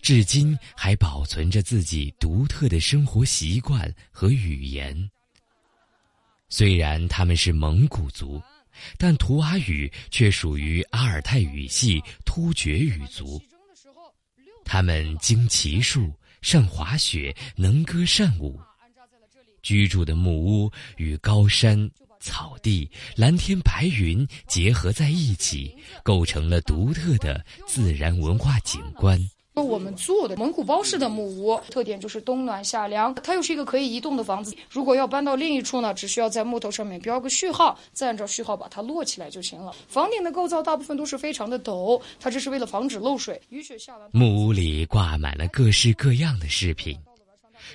[0.00, 4.96] 至今还保存着自己独特的生活习惯和语言。
[6.48, 8.40] 虽然他们是蒙古族。
[8.96, 13.40] 但图瓦语却属于阿尔泰语系突厥语族。
[14.64, 16.12] 他们精骑术，
[16.42, 18.60] 善滑雪，能歌善舞。
[19.62, 29.18] 居住的木屋与高山、草地、蓝天白云结合在一起，构成了独特的自然文化景观。
[29.62, 33.14] 我们做的蒙古包式的木屋，特点就是冬暖夏凉。
[33.16, 34.54] 它又是一个可以移动的房子。
[34.70, 39.74] 如果要搬到另一处呢，只需要在木头上面标个序号，再按照序号把它摞起来就行了。
[39.88, 43.40] 房顶的构造大部分都是非常的陡，它这是为了防止漏水。
[43.50, 46.98] 雨雪下完，木屋里挂满了各式各样的饰品，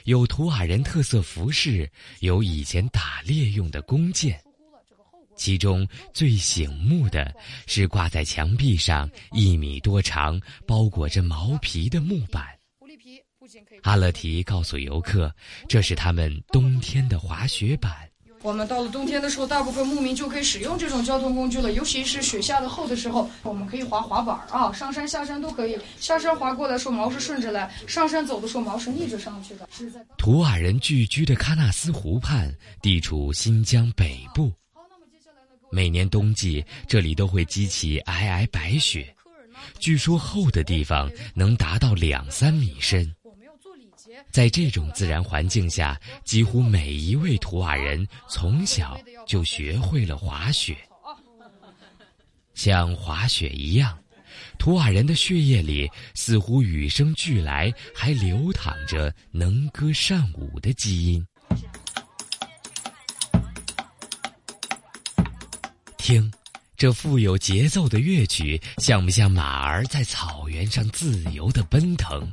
[0.06, 1.90] 有图瓦人特色服饰，
[2.22, 4.40] 有以前打猎用的弓箭。
[5.36, 7.34] 其中最醒目的
[7.68, 12.46] 是挂在墙壁上一米多长、包裹着毛皮的木板。
[13.82, 15.34] 阿勒提告诉游客，
[15.68, 17.92] 这是他们冬天的滑雪板。
[18.42, 25.78] 我们到了冬天的时候，大部分牧民就可以使用这种交通工具了，尤其是雪下的厚的时候，我们可以滑滑板啊，上山下山都可以。
[25.98, 29.68] 下山滑过来时候毛是顺着来，上山走的时候毛是逆着上去的。
[30.18, 34.52] 图瓦人聚居的喀纳斯湖畔，地处新疆北部。
[35.74, 39.12] 每年冬季，这里都会积起皑皑白雪，
[39.80, 43.12] 据说厚的地方能达到两三米深。
[44.30, 50.78] 在这种自然环境下，几乎每一位图瓦人从小就学会了滑雪。
[52.54, 53.98] 像滑雪一样，
[54.60, 61.26] 图瓦人的血液里似乎与生俱来，还流淌着能歌善舞的基因。
[66.04, 66.30] 听，
[66.76, 72.30] 这富有节奏的乐曲，像不像马儿在草原上自由的奔腾？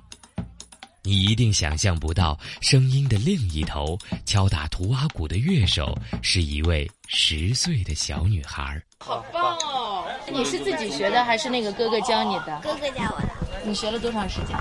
[1.04, 8.82] 你一定想象不到，声音的另一头，敲打图瓦鼓的乐手是一位十岁的小女孩。
[8.98, 10.04] 好棒哦！
[10.32, 12.60] 你是自己学的，还是那个哥哥教你的？
[12.64, 13.28] 哥哥教我的。
[13.64, 14.58] 你学了多长时间？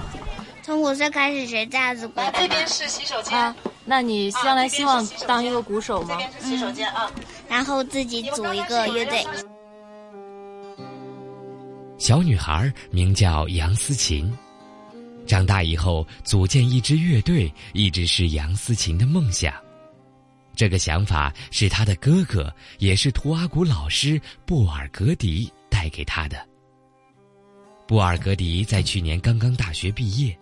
[0.70, 2.22] 从五岁开始学架子鼓。
[2.36, 3.56] 这边是洗手间啊。
[3.86, 6.10] 那你将来希望当一个鼓手吗？
[6.10, 7.12] 这边是洗手间啊。
[7.48, 9.26] 然后自己组一个乐队。
[11.98, 14.32] 小女孩名叫杨思琴，
[15.26, 19.52] 长大以后组建一支乐队，一直是杨思琴的梦想。
[20.56, 26.38] 这个想法是她的哥哥，也是图阿古老师布尔格迪带给她的。
[27.88, 30.38] 布尔格迪在去年刚刚大学毕业，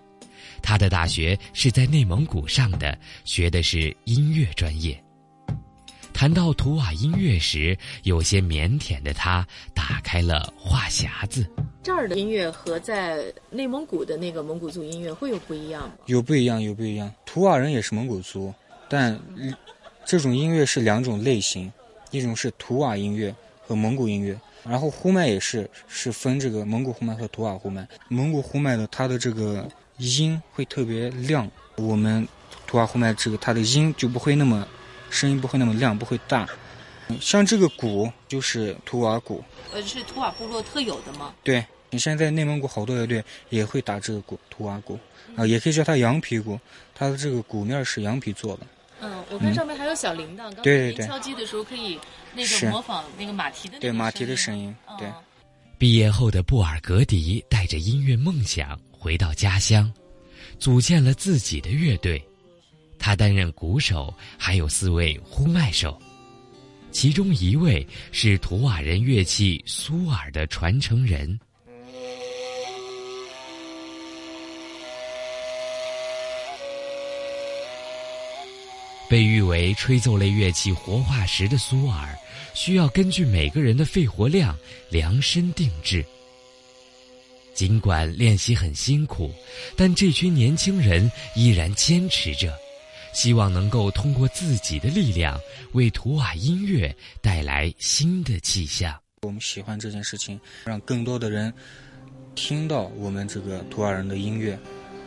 [0.62, 5.02] 他的大学是在内蒙古上的，学的是音乐专业。
[6.14, 11.48] 谈到图瓦音乐时，有些腼腆的他打开了话匣子。
[11.84, 15.94] 这儿的音乐和在内蒙古的那个蒙古族音乐会有不一样吗？
[16.08, 17.14] 有不一样，有不一样。
[17.24, 18.52] 图瓦人也是蒙古族，
[18.90, 19.18] 但
[20.06, 21.72] 这种音乐是两种类型，
[22.10, 24.36] 一种是图瓦音乐和蒙古音乐。
[24.66, 27.88] 然后呼麦也是是分这个蒙古呼麦和图瓦呼麦。
[28.10, 32.28] 蒙古呼麦的它的这个音会特别亮，我们
[32.66, 34.68] 图瓦呼麦这个它的音就不会那么。
[35.10, 36.46] 声音不会那么亮，不会大。
[37.22, 41.34] 像这个鼓就是图瓦鼓，呃，是图瓦部落特有的吗？
[41.46, 45.00] 对，你现在内蒙古好多乐队也会打这个鼓，图瓦鼓
[45.38, 46.60] 啊，也可以叫它羊皮鼓。
[46.94, 48.68] 它的这个鼓面是羊皮做的。
[49.00, 51.98] 嗯，我看上面还有小铃铛，对对对，敲击的时候可以
[52.36, 54.76] 那个模仿那个马蹄的对马蹄的声音。
[55.00, 55.08] 对。
[55.78, 59.92] 毕业后的布尔格迪带着音乐梦想回到家乡，
[60.60, 62.22] 组建了自己的乐队。
[63.00, 66.02] 他担任鼓手，还有四位呼麦手，
[66.92, 71.40] 其中一位是图瓦人乐器苏尔的传承人。
[79.10, 82.14] 被誉为吹奏类乐器活化石的苏尔，
[82.54, 84.58] 需要根据每个人的肺活量
[84.90, 86.06] 量身定制。
[87.58, 89.34] 尽管练习很辛苦，
[89.76, 92.54] 但这群年轻人依然坚持着。
[93.16, 95.40] 希望能够通过自己的力量，
[95.72, 98.96] 为图瓦音乐带来新的气象。
[99.24, 101.52] 我们喜欢这件事情，让更多的人
[102.36, 104.54] 听到我们这个图瓦人的音乐，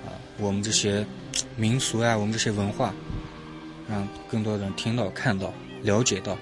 [0.04, 1.06] 啊，我们这些
[1.54, 2.92] 民俗呀，我们这些文化，
[3.88, 6.36] 让更多的人听到、看到、了解到。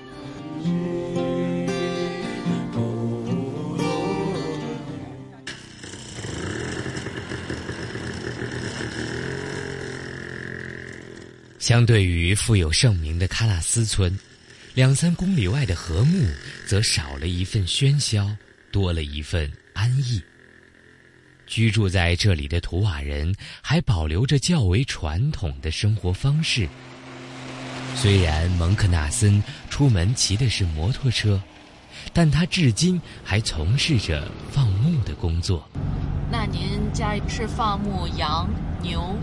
[11.68, 14.18] 相对于富有盛名的喀纳斯村，
[14.72, 16.26] 两三公里外的禾木
[16.66, 18.26] 则少了一份喧嚣，
[18.72, 20.18] 多了一份安逸。
[21.46, 26.66] 居住在这里的图瓦人还保留着较为传统的生活方式。
[27.94, 31.38] 虽然蒙克纳森出门骑的是摩托车，
[32.14, 35.68] 但他至今还从事着放牧的工作。
[36.32, 38.48] 那您家是放牧羊、
[38.80, 39.14] 牛？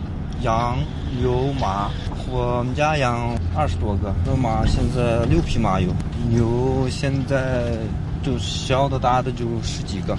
[0.42, 0.78] 羊、
[1.20, 1.92] 牛、马。
[2.28, 5.94] 我们家养二十多个，那马现在六匹马有，
[6.30, 7.78] 牛现在
[8.24, 10.18] 就小的大的就十几个。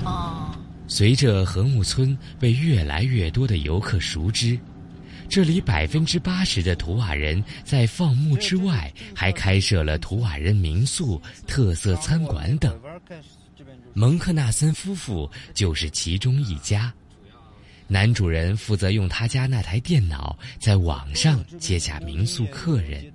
[0.86, 4.56] 随着和睦村被越来越多的游客熟知，
[5.28, 12.78] 这里百分之八十的图瓦人在放牧之外，还开设了图瓦人民宿、特色餐馆等。
[13.94, 16.94] 蒙克纳森夫妇就是其中一家。
[17.88, 23.12] 男主人负责用他家那台电脑在网上接洽民宿客人，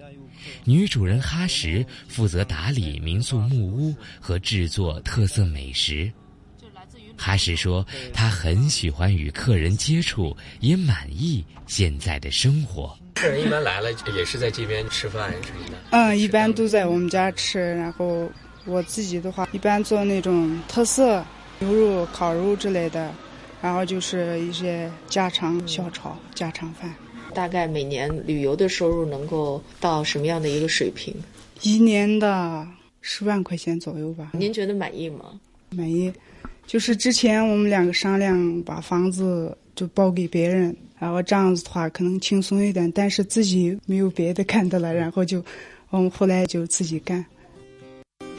[0.64, 6.12] 女主人哈什负责打理民宿木屋和制作特色美食。
[7.18, 12.98] 哈什说，他很喜欢与客人接触，也满意现在的生活。
[13.14, 15.78] 客人一般来了也是在这边吃饭什么的。
[15.92, 18.32] 嗯，一般都在我们家吃，然后
[18.66, 21.24] 我自己的话，一般做那种特色
[21.60, 23.14] 牛肉、烤肉之类的。
[23.62, 26.94] 然后就是一些家常小炒、家常饭。
[27.34, 31.16] 大概每年旅游的收入能够到什么样的一个水平？
[31.62, 32.68] 一年的
[33.00, 34.32] 十万块钱左右吧。
[34.34, 35.40] 您觉得满意吗？
[35.70, 36.12] 满意。
[36.68, 45.44] 就是之前我们两个商量把房子就包给别人，然后这样子的话可能轻松一点，但是自己没有别的干的了，然后就
[45.90, 47.26] 我们后来就自己干。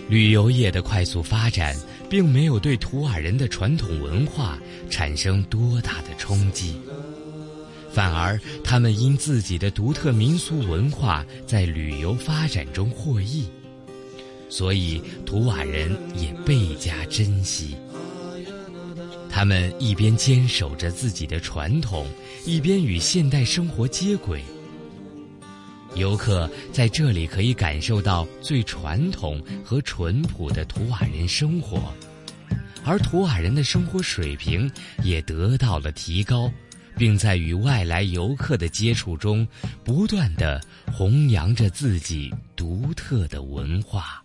[0.09, 1.75] 旅游业的快速发展，
[2.13, 4.59] 并没有对图瓦人的传统文化
[4.91, 6.79] 产生多大的冲击，
[7.91, 13.47] 反而他们因自己的独特民俗文化在旅游发展中获益，
[14.51, 17.75] 所以图瓦人也倍加珍惜。
[19.31, 22.07] 他们一边坚守着自己的传统，
[22.45, 24.43] 一边与现代生活接轨。
[25.95, 31.93] 游客在这里可以感受到最传统和淳朴的图瓦人生活，
[32.85, 34.71] 而图瓦人的生活水平
[35.03, 36.51] 也得到了提高，
[36.97, 39.47] 并在与外来游客的接触中，
[39.85, 44.25] 不断的弘扬着自己独特的文化。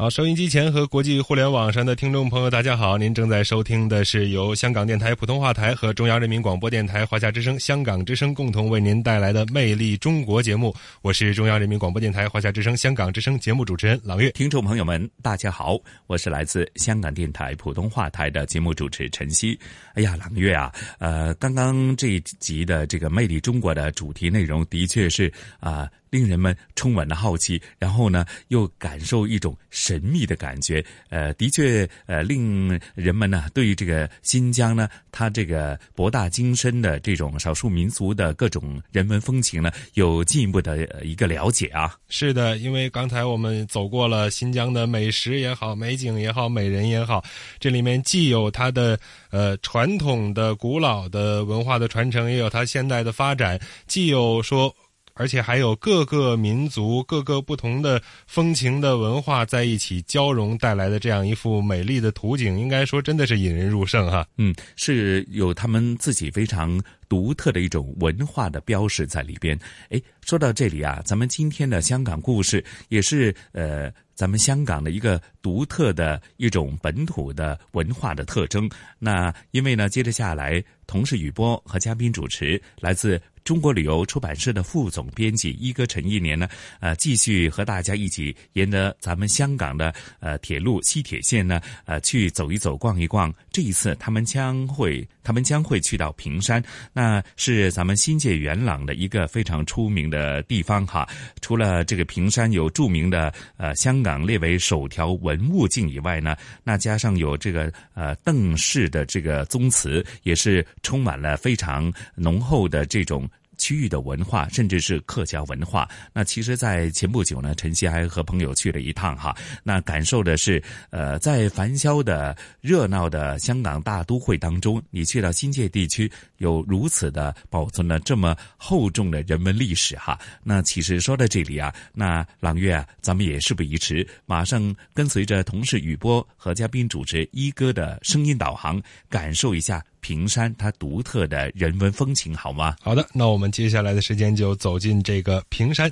[0.00, 2.96] 好，收音机前和国际互联网上的听众朋友，大家好！
[2.96, 10.72] 您正在收听的是由香港电台普通话台和中央人民广播电台华夏之声、香港之声共同为您带来的《魅力中国》节目。
[11.02, 14.30] 我是中央人民广播电台华夏之声、香港之声节目主持人朗月。
[14.30, 15.76] 听众朋友们，大家好，
[16.06, 19.58] 我是来自香港电台普通话台的节目主持陈曦。
[19.94, 25.90] 哎呀，朗月啊，呃，刚刚这一集的这个《魅力中国》的主题内容的确是啊。
[26.10, 30.84] 令人们充满了好奇，然后呢，又感受一种神秘的感觉。
[31.10, 41.94] 呃，的确，呃，令人们呢，对于这个新疆呢，它这个博大精深的这种少数民族的各种人文风情呢，有进一步的一个了解啊。
[42.08, 47.24] 是的，因为刚才我们走过了新疆的美食也好，美景也好，美人也好，
[47.58, 48.98] 这里面既有它的
[49.30, 54.74] 呃传统的古老的文化的传承，也有它现代的发展，既有说。
[55.18, 64.24] 而且还有各个民族、各个不同的风情的文化在一起交融带来的这样一幅美丽的图景，应该说真的是引人入胜哈。
[64.36, 69.58] 嗯，是有他们自己非常独特的一种文化的标识在里边。
[69.90, 73.92] 哎，说到这里啊，咱们今天的香港故事也是呃。
[74.18, 78.68] 咱们香港的一个独特的一种本土的文化的特征。
[78.98, 86.48] 那因为呢，接着下来，同事雨波和嘉宾主持，来自中国旅游出版社的副总编辑一哥陈一年呢，
[86.80, 93.32] 呃，继续和大家一起沿着咱们香港的呃铁路西铁线呢，呃，去走一走、逛一逛。
[93.52, 96.60] 这一次，他们将会他们将会去到坪山。
[96.98, 101.08] 那是咱们新界元朗的一个非常出名的地方哈。
[101.40, 113.30] 除了这个平山有著名的呃香港列为首条文物径以外呢，那加上有这个呃邓氏的这个宗祠，也是充满了非常浓厚的这种。
[113.58, 115.88] 区域的文化，甚至是客家文化。
[116.12, 119.36] 那其实，在前不久呢，晨曦还和朋友去了一趟哈。
[119.62, 130.18] 那感受的是，呃，在繁嚣的热闹的香港大都会当中，你去到新界地区，有如此的保存了这么厚重的人文历史哈。
[130.42, 139.84] 那其实说到这里啊，那朗月啊，咱们也事不宜迟，马上跟随着同事雨波和嘉宾主持一哥的声音导航，感受一下。
[140.00, 142.74] 平山它独特的人文风情，好吗？
[142.82, 145.90] 好的，那我们接下来的时间就走进这个平山。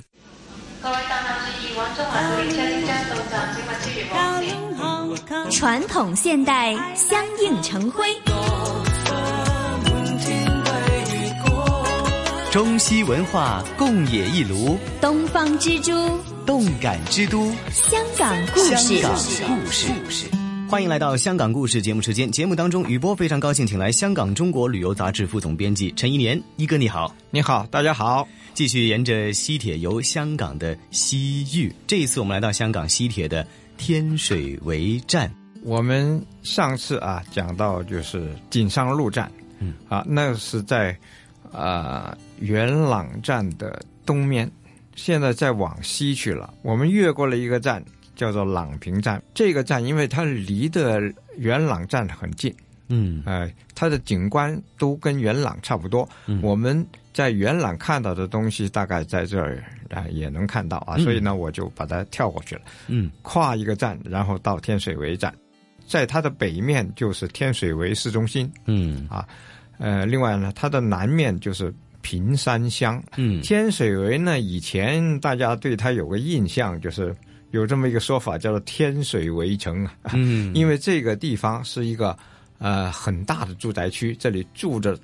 [5.49, 8.05] 传统现代相映成辉，
[12.51, 19.01] 中西文化共冶一炉，东方之珠，动感之都，香港故事，
[19.45, 20.46] 故事。
[20.69, 22.29] 欢迎来到香港故事节目时间。
[22.29, 28.27] 节目当中，雨波非常高兴，请来香港中国旅游杂志副总编辑陈一年一哥，你好，你好，大家好。
[28.53, 33.47] 继续沿着西铁游香港的西域，这一次我们来到香港西铁的
[33.77, 35.33] 天水围站。
[35.63, 40.95] 我们上次啊讲到就是锦上路站，嗯，啊，那是在
[41.49, 44.51] 啊元朗站的东面，
[44.95, 47.81] 现在在往西去了，我们越过了一个站。
[48.17, 50.99] 叫做朗平站，这个站因为它离的
[51.37, 52.53] 元朗站很近，
[52.89, 56.09] 嗯，哎，它的景观都跟元朗差不多。
[56.41, 62.61] 我们在元朗看到的东西，大概在这儿啊也能看到啊，所以呢，我就把它跳过去了。
[62.87, 65.31] 嗯，跨一个站，然后到天水围站，
[65.87, 68.51] 在它的北面就是天水围市中心。
[68.65, 69.27] 嗯，啊，
[69.77, 73.01] 呃，另外呢，它的南面就是平山乡。
[73.15, 77.15] 嗯，天水围呢，以前大家对它有个印象就是。
[77.57, 82.15] 有这么一个说法，叫做“天水围城”啊，嗯， 因为这个地方是一个
[82.59, 84.97] 呃很大的住宅区，这里住着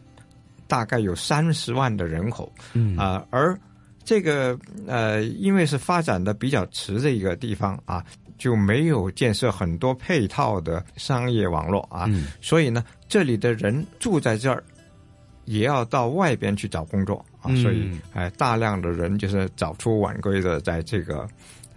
[0.67, 2.95] 大概有三十万的人口，嗯。
[2.95, 3.59] 啊，而
[4.03, 8.05] 这个呃，因为是发展的比较迟的一个地方啊，
[8.37, 12.07] 就没有建设很多配套的商业网络啊，
[12.39, 14.63] 所以呢，这里的人住在这儿
[15.45, 21.27] 也要到外边去找工作啊，所以哎，大量的人就是早出晚归的在这个。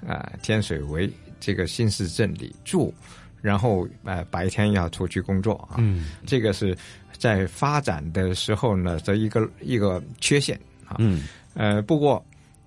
[0.04, 2.92] 啊，天水围这个新市镇里住，
[3.40, 6.76] 然后呃白天要出去工作啊，嗯，这个是
[7.16, 11.24] 在发展的时候呢的一个一个缺陷啊，嗯，
[11.54, 12.24] 呃不过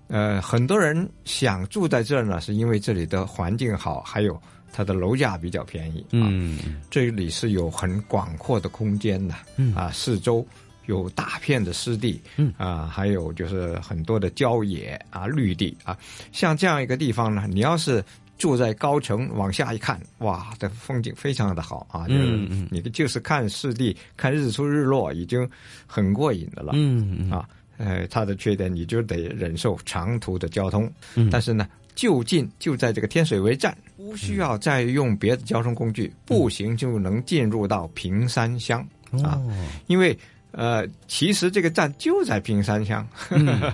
[0.08, 4.40] 呃很多人想住在这儿呢，是因为这里的环境好，还有
[4.72, 6.58] 它的楼价比较便宜，嗯，
[6.90, 9.74] 这里是有很广阔的空间的，嗯。
[9.74, 10.46] 啊四周。
[10.90, 12.52] 有大片的湿地，嗯。
[12.58, 15.96] 啊，还有就是很多的郊野啊、绿地啊，
[16.32, 18.04] 像这样一个地方呢，你要是
[18.36, 22.36] 住在高层，往下一看，哇，这风景非常的好啊，就是
[22.70, 25.48] 你就是看湿地、看日出日落，已经
[25.86, 30.90] 很过瘾的了，嗯啊，呃，它的缺点你就得忍受长途的交通，
[31.30, 38.84] 但是呢，就近就在这个天水围站，不需要再用别的交通工具，步行就能进入到平山乡。
[39.22, 39.40] 啊，
[39.86, 40.18] 因为。
[40.52, 43.06] 呃，其实这个站就在平山乡，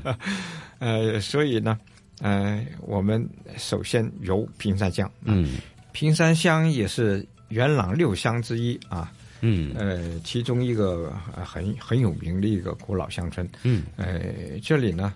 [0.79, 1.79] 呃，所以呢，
[2.20, 5.11] 呃，我们首先游平山乡。
[5.22, 5.57] 嗯，
[5.93, 9.11] 平山乡也是元朗六乡之一啊。
[9.41, 11.12] 嗯，呃，其中一个
[11.45, 13.49] 很很有名的一个古老乡村。
[13.62, 14.20] 嗯，呃，
[14.62, 15.14] 这里呢，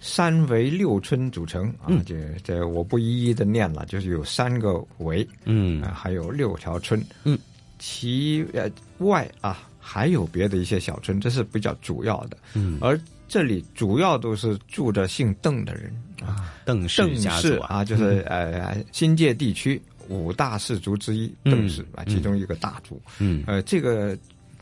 [0.00, 7.02] 三围六村组成啊，这这我不一一的念了，就是有三个围，嗯，还有六条村。
[7.24, 7.38] 嗯，
[7.78, 9.66] 其呃外啊。
[9.80, 12.36] 还有别的一些小村，这是比较主要的。
[12.54, 23.00] 嗯，而这里主要都是住着姓邓的人啊，邓氏家族啊，就是呃新界地区五大氏族之一邓氏啊，其中一个大族。
[23.18, 24.16] 嗯，呃，这个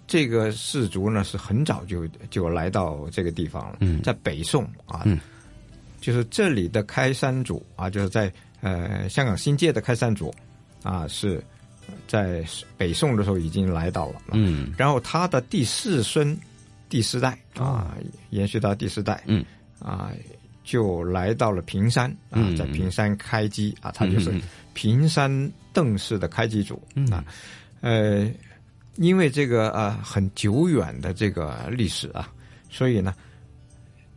[0.06, 3.78] 这个氏族呢是很早就就来到这个地方了。
[3.80, 5.04] 嗯，在北宋啊，
[6.00, 10.32] 就是这里的开山祖啊，就是在呃香港新界的开山祖
[10.82, 11.42] 啊是。
[12.06, 12.44] 在
[12.76, 16.36] 北宋的时候已经来到了，嗯，然后他的第四孙、
[16.88, 17.96] 第四代啊，
[18.30, 19.44] 延续到第四代，嗯，
[19.78, 20.10] 啊，
[20.64, 24.32] 就来到了平山啊，在平山开基啊，他就是
[24.72, 25.30] 平山
[25.72, 27.24] 邓氏的开基祖啊，
[27.80, 28.30] 呃，
[28.96, 32.32] 因为这个啊很久远的这个历史啊，
[32.70, 33.14] 所以呢，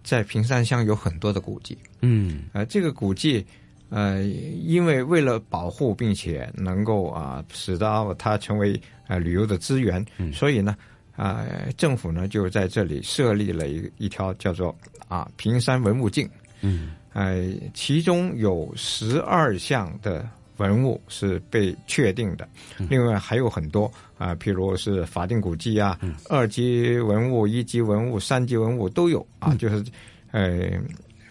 [0.03, 3.45] 在平山乡有很多的古迹，嗯，啊，这个古迹。
[3.91, 10.75] 呃，因为为了保护并且能够啊，使到它成为呃旅游的资源，所以呢，
[11.17, 14.73] 啊、政府呢就在这里设立了一一条叫做
[15.09, 16.27] 啊平山文物径，
[16.61, 20.25] 嗯，呃，其中有十二项的
[20.55, 22.47] 文物是被确定的，
[22.89, 29.83] 另外还有很多啊、譬如是法定古迹啊、二级文物、一级文物、三级文物都有啊，就是
[30.31, 30.69] 呃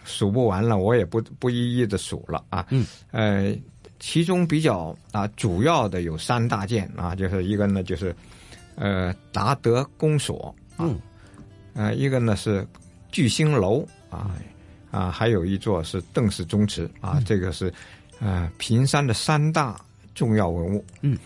[0.04, 3.56] 数不完了，我也不不一一的数了啊，嗯，呃，
[3.98, 8.14] 其中比较啊主要的有三大件啊，就是一个呢就是
[8.76, 11.00] 呃达德公所啊，嗯。
[11.74, 12.66] 呃一个呢是
[13.12, 14.34] 巨星楼啊。
[14.90, 17.72] 啊，还有一座是邓氏宗祠啊，这个是
[18.18, 19.80] 呃平山的三大
[20.16, 20.84] 重要文物。
[21.02, 21.16] 嗯，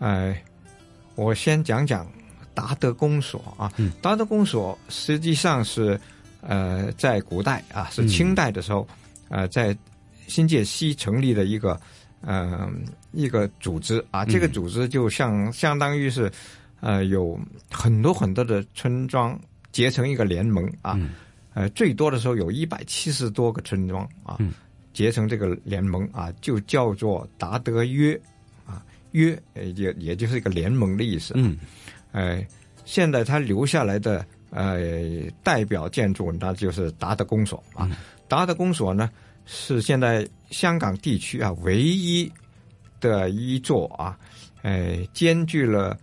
[0.00, 0.36] 呃，
[1.14, 2.04] 我先讲讲
[2.52, 3.92] 达德公所啊，嗯。
[4.02, 5.98] 达德公所实际上是
[6.42, 8.86] 呃在古代啊是清代的时候，
[9.30, 9.76] 呃在
[10.28, 11.80] 新界西成立的一个
[12.20, 12.70] 呃
[13.12, 16.30] 一个组织啊，这个组织就像相当于是
[16.80, 17.38] 呃有
[17.70, 19.38] 很多很多的村庄
[19.72, 20.98] 结成一个联盟啊，
[21.54, 24.38] 呃最多的时候有一百七十多个村庄啊，
[24.92, 28.18] 结成这个联盟啊，就叫做达德约
[28.66, 31.34] 啊，约呃也也就是一个联盟的意思。
[31.36, 31.56] 嗯，
[32.12, 32.44] 呃，
[32.84, 34.78] 现在它留下来的呃
[35.42, 37.90] 代表建筑，那就是达德公所啊。
[38.28, 39.10] 达德公所呢
[39.44, 42.30] 是现在香港地区啊唯一
[43.00, 44.16] 的一座啊，
[44.62, 45.98] 呃，兼具了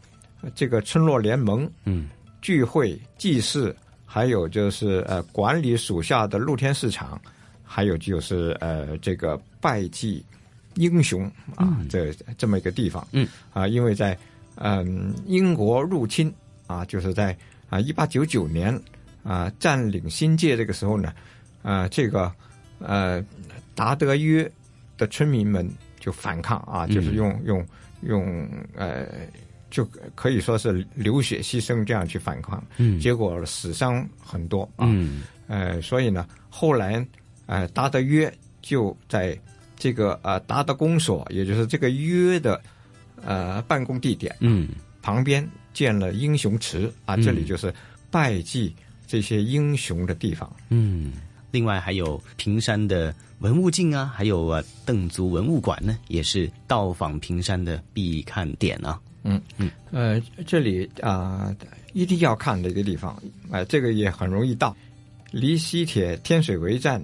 [0.53, 2.09] 这个村落联盟、嗯
[2.41, 3.75] 聚会、祭祀，
[4.05, 7.19] 还有就是呃管理属下的露天市场，
[7.63, 10.23] 还有就是呃这个拜祭
[10.75, 13.05] 英雄啊，这这么一个地方。
[13.11, 14.17] 嗯啊，因为在
[14.55, 16.33] 嗯英国入侵
[16.67, 17.37] 啊，就是在
[17.69, 18.77] 啊一八九九年
[19.23, 21.13] 啊占领新界这个时候呢，
[21.61, 22.31] 啊这个
[22.79, 23.23] 呃
[23.75, 24.49] 达德约
[24.97, 26.95] 的村民们就反抗啊，嗯。
[26.95, 27.65] 就是用用
[28.01, 29.07] 用呃。
[29.71, 32.99] 就可以说是流血牺牲这样去反抗，嗯。
[32.99, 35.21] 结果死伤很多啊，嗯。
[35.45, 37.05] 呃，所以呢，后来
[37.45, 39.39] 呃达德约就在
[39.77, 42.59] 这个呃达德公所，也就是这个约的
[43.23, 44.69] 呃办公地点嗯。
[45.03, 47.23] 旁边建了英雄池啊，嗯。
[47.23, 47.73] 这里就是
[48.11, 48.73] 拜祭
[49.07, 50.51] 这些英雄的地方。
[50.69, 51.13] 嗯，
[51.51, 58.99] 另外还有平山的文物径啊，还有啊邓族文物馆呢，也是到访平山的必看点啊。
[59.23, 59.41] 嗯。
[59.57, 61.55] 嗯，呃，这里啊、
[61.93, 64.75] 一定要看的一个地方，呃，这个也很容易到，
[65.31, 67.03] 离西铁天水围站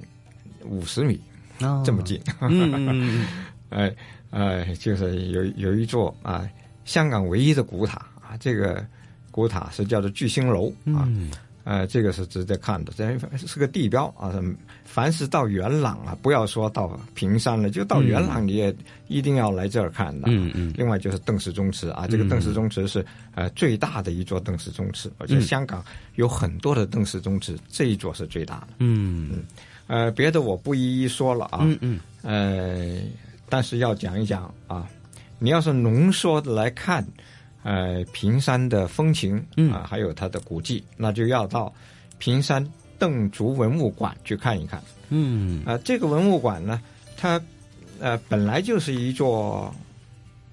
[0.64, 1.20] 五十米，
[1.60, 1.84] 哦。
[1.86, 2.20] 这么近。
[2.42, 3.28] 嗯嗯嗯。
[3.70, 3.92] 呃
[4.32, 6.50] 呃，就是有有一座啊、
[6.84, 8.06] 香港唯一的古塔
[8.36, 8.86] 啊，这个
[9.32, 11.08] 古塔是叫做巨星楼啊。
[11.08, 11.32] 嗯
[11.64, 14.32] 呃，这个是值得看的，这是个地标啊。
[14.84, 18.72] 凡是到元朗啊，不要说到平山了，就到元朗你也
[19.08, 20.28] 一定要来这儿看的。
[20.28, 25.84] 嗯嗯另外就是邓氏宗祠啊，这个嗯邓氏宗祠是呃最大的一座邓氏宗祠，而且嗯香港
[26.18, 28.68] 有很多的邓氏宗祠，这一座是最大的。
[28.78, 29.44] 嗯
[29.88, 31.62] 呃，别的我不一一说了啊。
[31.64, 32.00] 嗯嗯。
[32.22, 33.02] 呃，
[33.50, 34.88] 但是要讲一讲啊，
[35.40, 37.04] 你要是浓缩的来看，
[37.66, 39.44] 呃，平山的风情
[39.74, 41.74] 啊，还有它的古迹，那就要到
[42.20, 42.64] 平山
[43.00, 44.80] 邓竹文物馆去看一看。
[45.10, 45.66] 嗯。
[45.66, 46.80] 啊、这个文物馆呢，
[47.18, 47.42] 它
[48.00, 49.74] 呃本来就是一座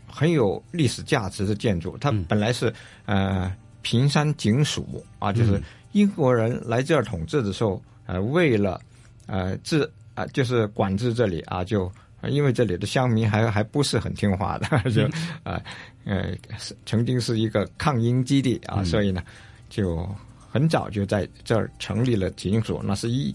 [0.08, 2.72] 很有历史价值的建筑，它本来是
[3.04, 8.80] 呃平山警署啊，就是嗯英国人来这儿统治的时候，呃，为了
[9.26, 11.92] 呃治啊、就是管制这里啊，就呃
[12.28, 15.04] 因为这里的乡民还还不是很听话的， 就
[15.42, 15.60] 啊
[16.04, 18.84] 呃是曾经是一个抗英基地啊，嗯。
[18.84, 19.22] 所以呢
[19.68, 20.08] 就
[20.50, 23.34] 很早就在这儿成立了警署，那是一。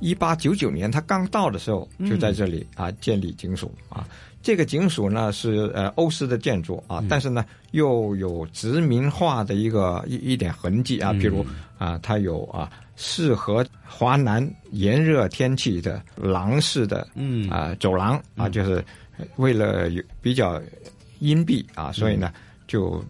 [0.00, 4.06] 一八九九年，他刚到的时候，就在这里啊建立警署啊。
[4.40, 11.44] 这个警署呢是呃欧式的建筑啊，但是呢又有殖民化的一个一一点痕迹啊，嗯譬如
[11.78, 12.70] 啊，它有啊
[13.00, 17.48] 适合华南炎热天气的廊式的嗯。
[17.48, 18.84] 啊走廊啊，就是
[19.36, 20.60] 为了有比较
[21.20, 22.32] 阴蔽啊，所以呢
[22.66, 23.02] 就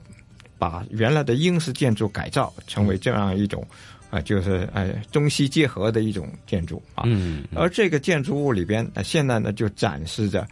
[0.58, 3.66] 把原来的英式建筑改造成为这样一种。
[4.10, 7.44] 啊，就是呃中西结合的一种建筑啊，嗯。
[7.54, 10.48] 而这个建筑物里边，呃、现在呢就展示着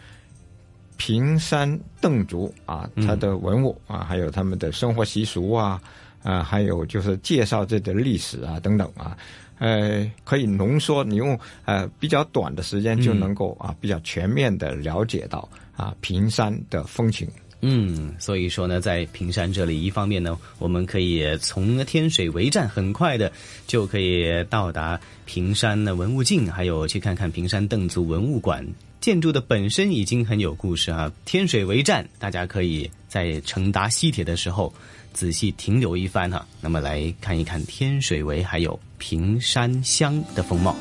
[0.98, 1.66] 平山
[2.02, 5.80] 侗族啊嗯它的文物啊，还有他们的生活习俗啊，
[6.26, 9.16] 啊，还有就是介绍这个历史啊等等啊，
[9.58, 17.28] 呃，可以浓缩，你用呃比较短的时间就能够啊比较全面的了解到啊平山的风情。
[17.60, 23.32] 嗯，所以说呢，在平山这里，一方面呢，我们可以从天水围站很快的
[23.66, 28.66] 就可以到达平山的文物径，还有去看看平山邓族文物馆。
[29.00, 31.10] 建筑的本身已经很有故事啊。
[31.24, 34.72] 天水围站，大家可以在乘搭西铁的时候
[35.16, 36.46] 仔细停留一番哈。
[36.60, 40.76] 那么来看一看天水围还有平山乡的风貌。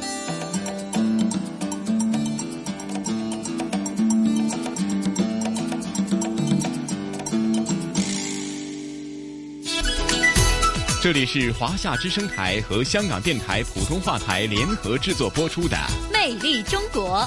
[11.01, 15.77] 这里是华夏之声台和香港电台普通话台联合制作播出的
[16.11, 17.19] 《魅力中国》。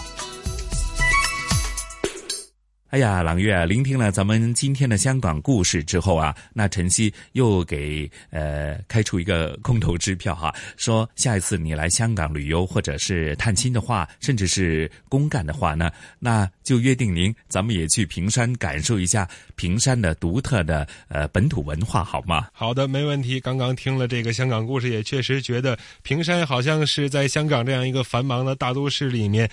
[2.90, 22.48] 哎呀，朗月啊，聆听了咱们今天的香港故事之后啊，那晨曦又给呃开出一个空头支票哈，说下一次你来香港旅游或者是探亲的话，甚至是公干的话呢，那就约定您，咱们也去平山感受一下平山的独特的呃本土文化，好吗？
[22.54, 23.38] 好的，没问题。
[23.38, 29.46] 刚刚听了这个香港故事，也确实觉得平山好像是在香港这样一个繁忙的大都市里面。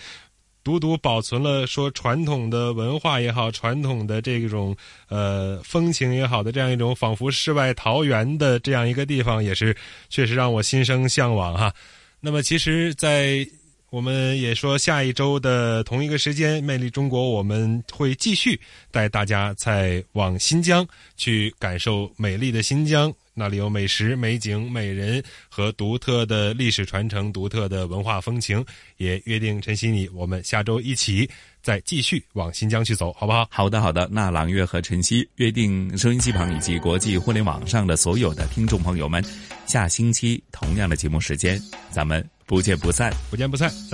[0.66, 4.76] 独独保存了说传统的文化也好，传统的这种
[5.10, 9.78] 呃风情也好的这样一种仿佛世外桃源的这样一个地方，也是
[10.10, 11.72] 确实让我心生向往哈。
[12.20, 13.48] 那么，其实，在
[13.92, 18.60] 我们也说下一周的同一个时间，《魅力中国》我们会继续
[18.90, 20.86] 带大家再往新疆
[21.16, 23.14] 去感受美丽的新疆。
[23.38, 28.66] 那里有美食、美景、美人和独特的历史传承、独特的文化风情。
[28.98, 31.30] 也约定晨曦你，我们下周一起
[31.62, 33.46] 再继续往新疆去走，好不好？
[33.52, 34.08] 好的，好的。
[34.10, 39.22] 那朗月和晨曦约定收音机旁以及国际互联网上的所有的听众朋友们，
[39.66, 41.62] 下星期同样的节目时间，
[41.92, 43.70] 咱们不见不散，不见不散。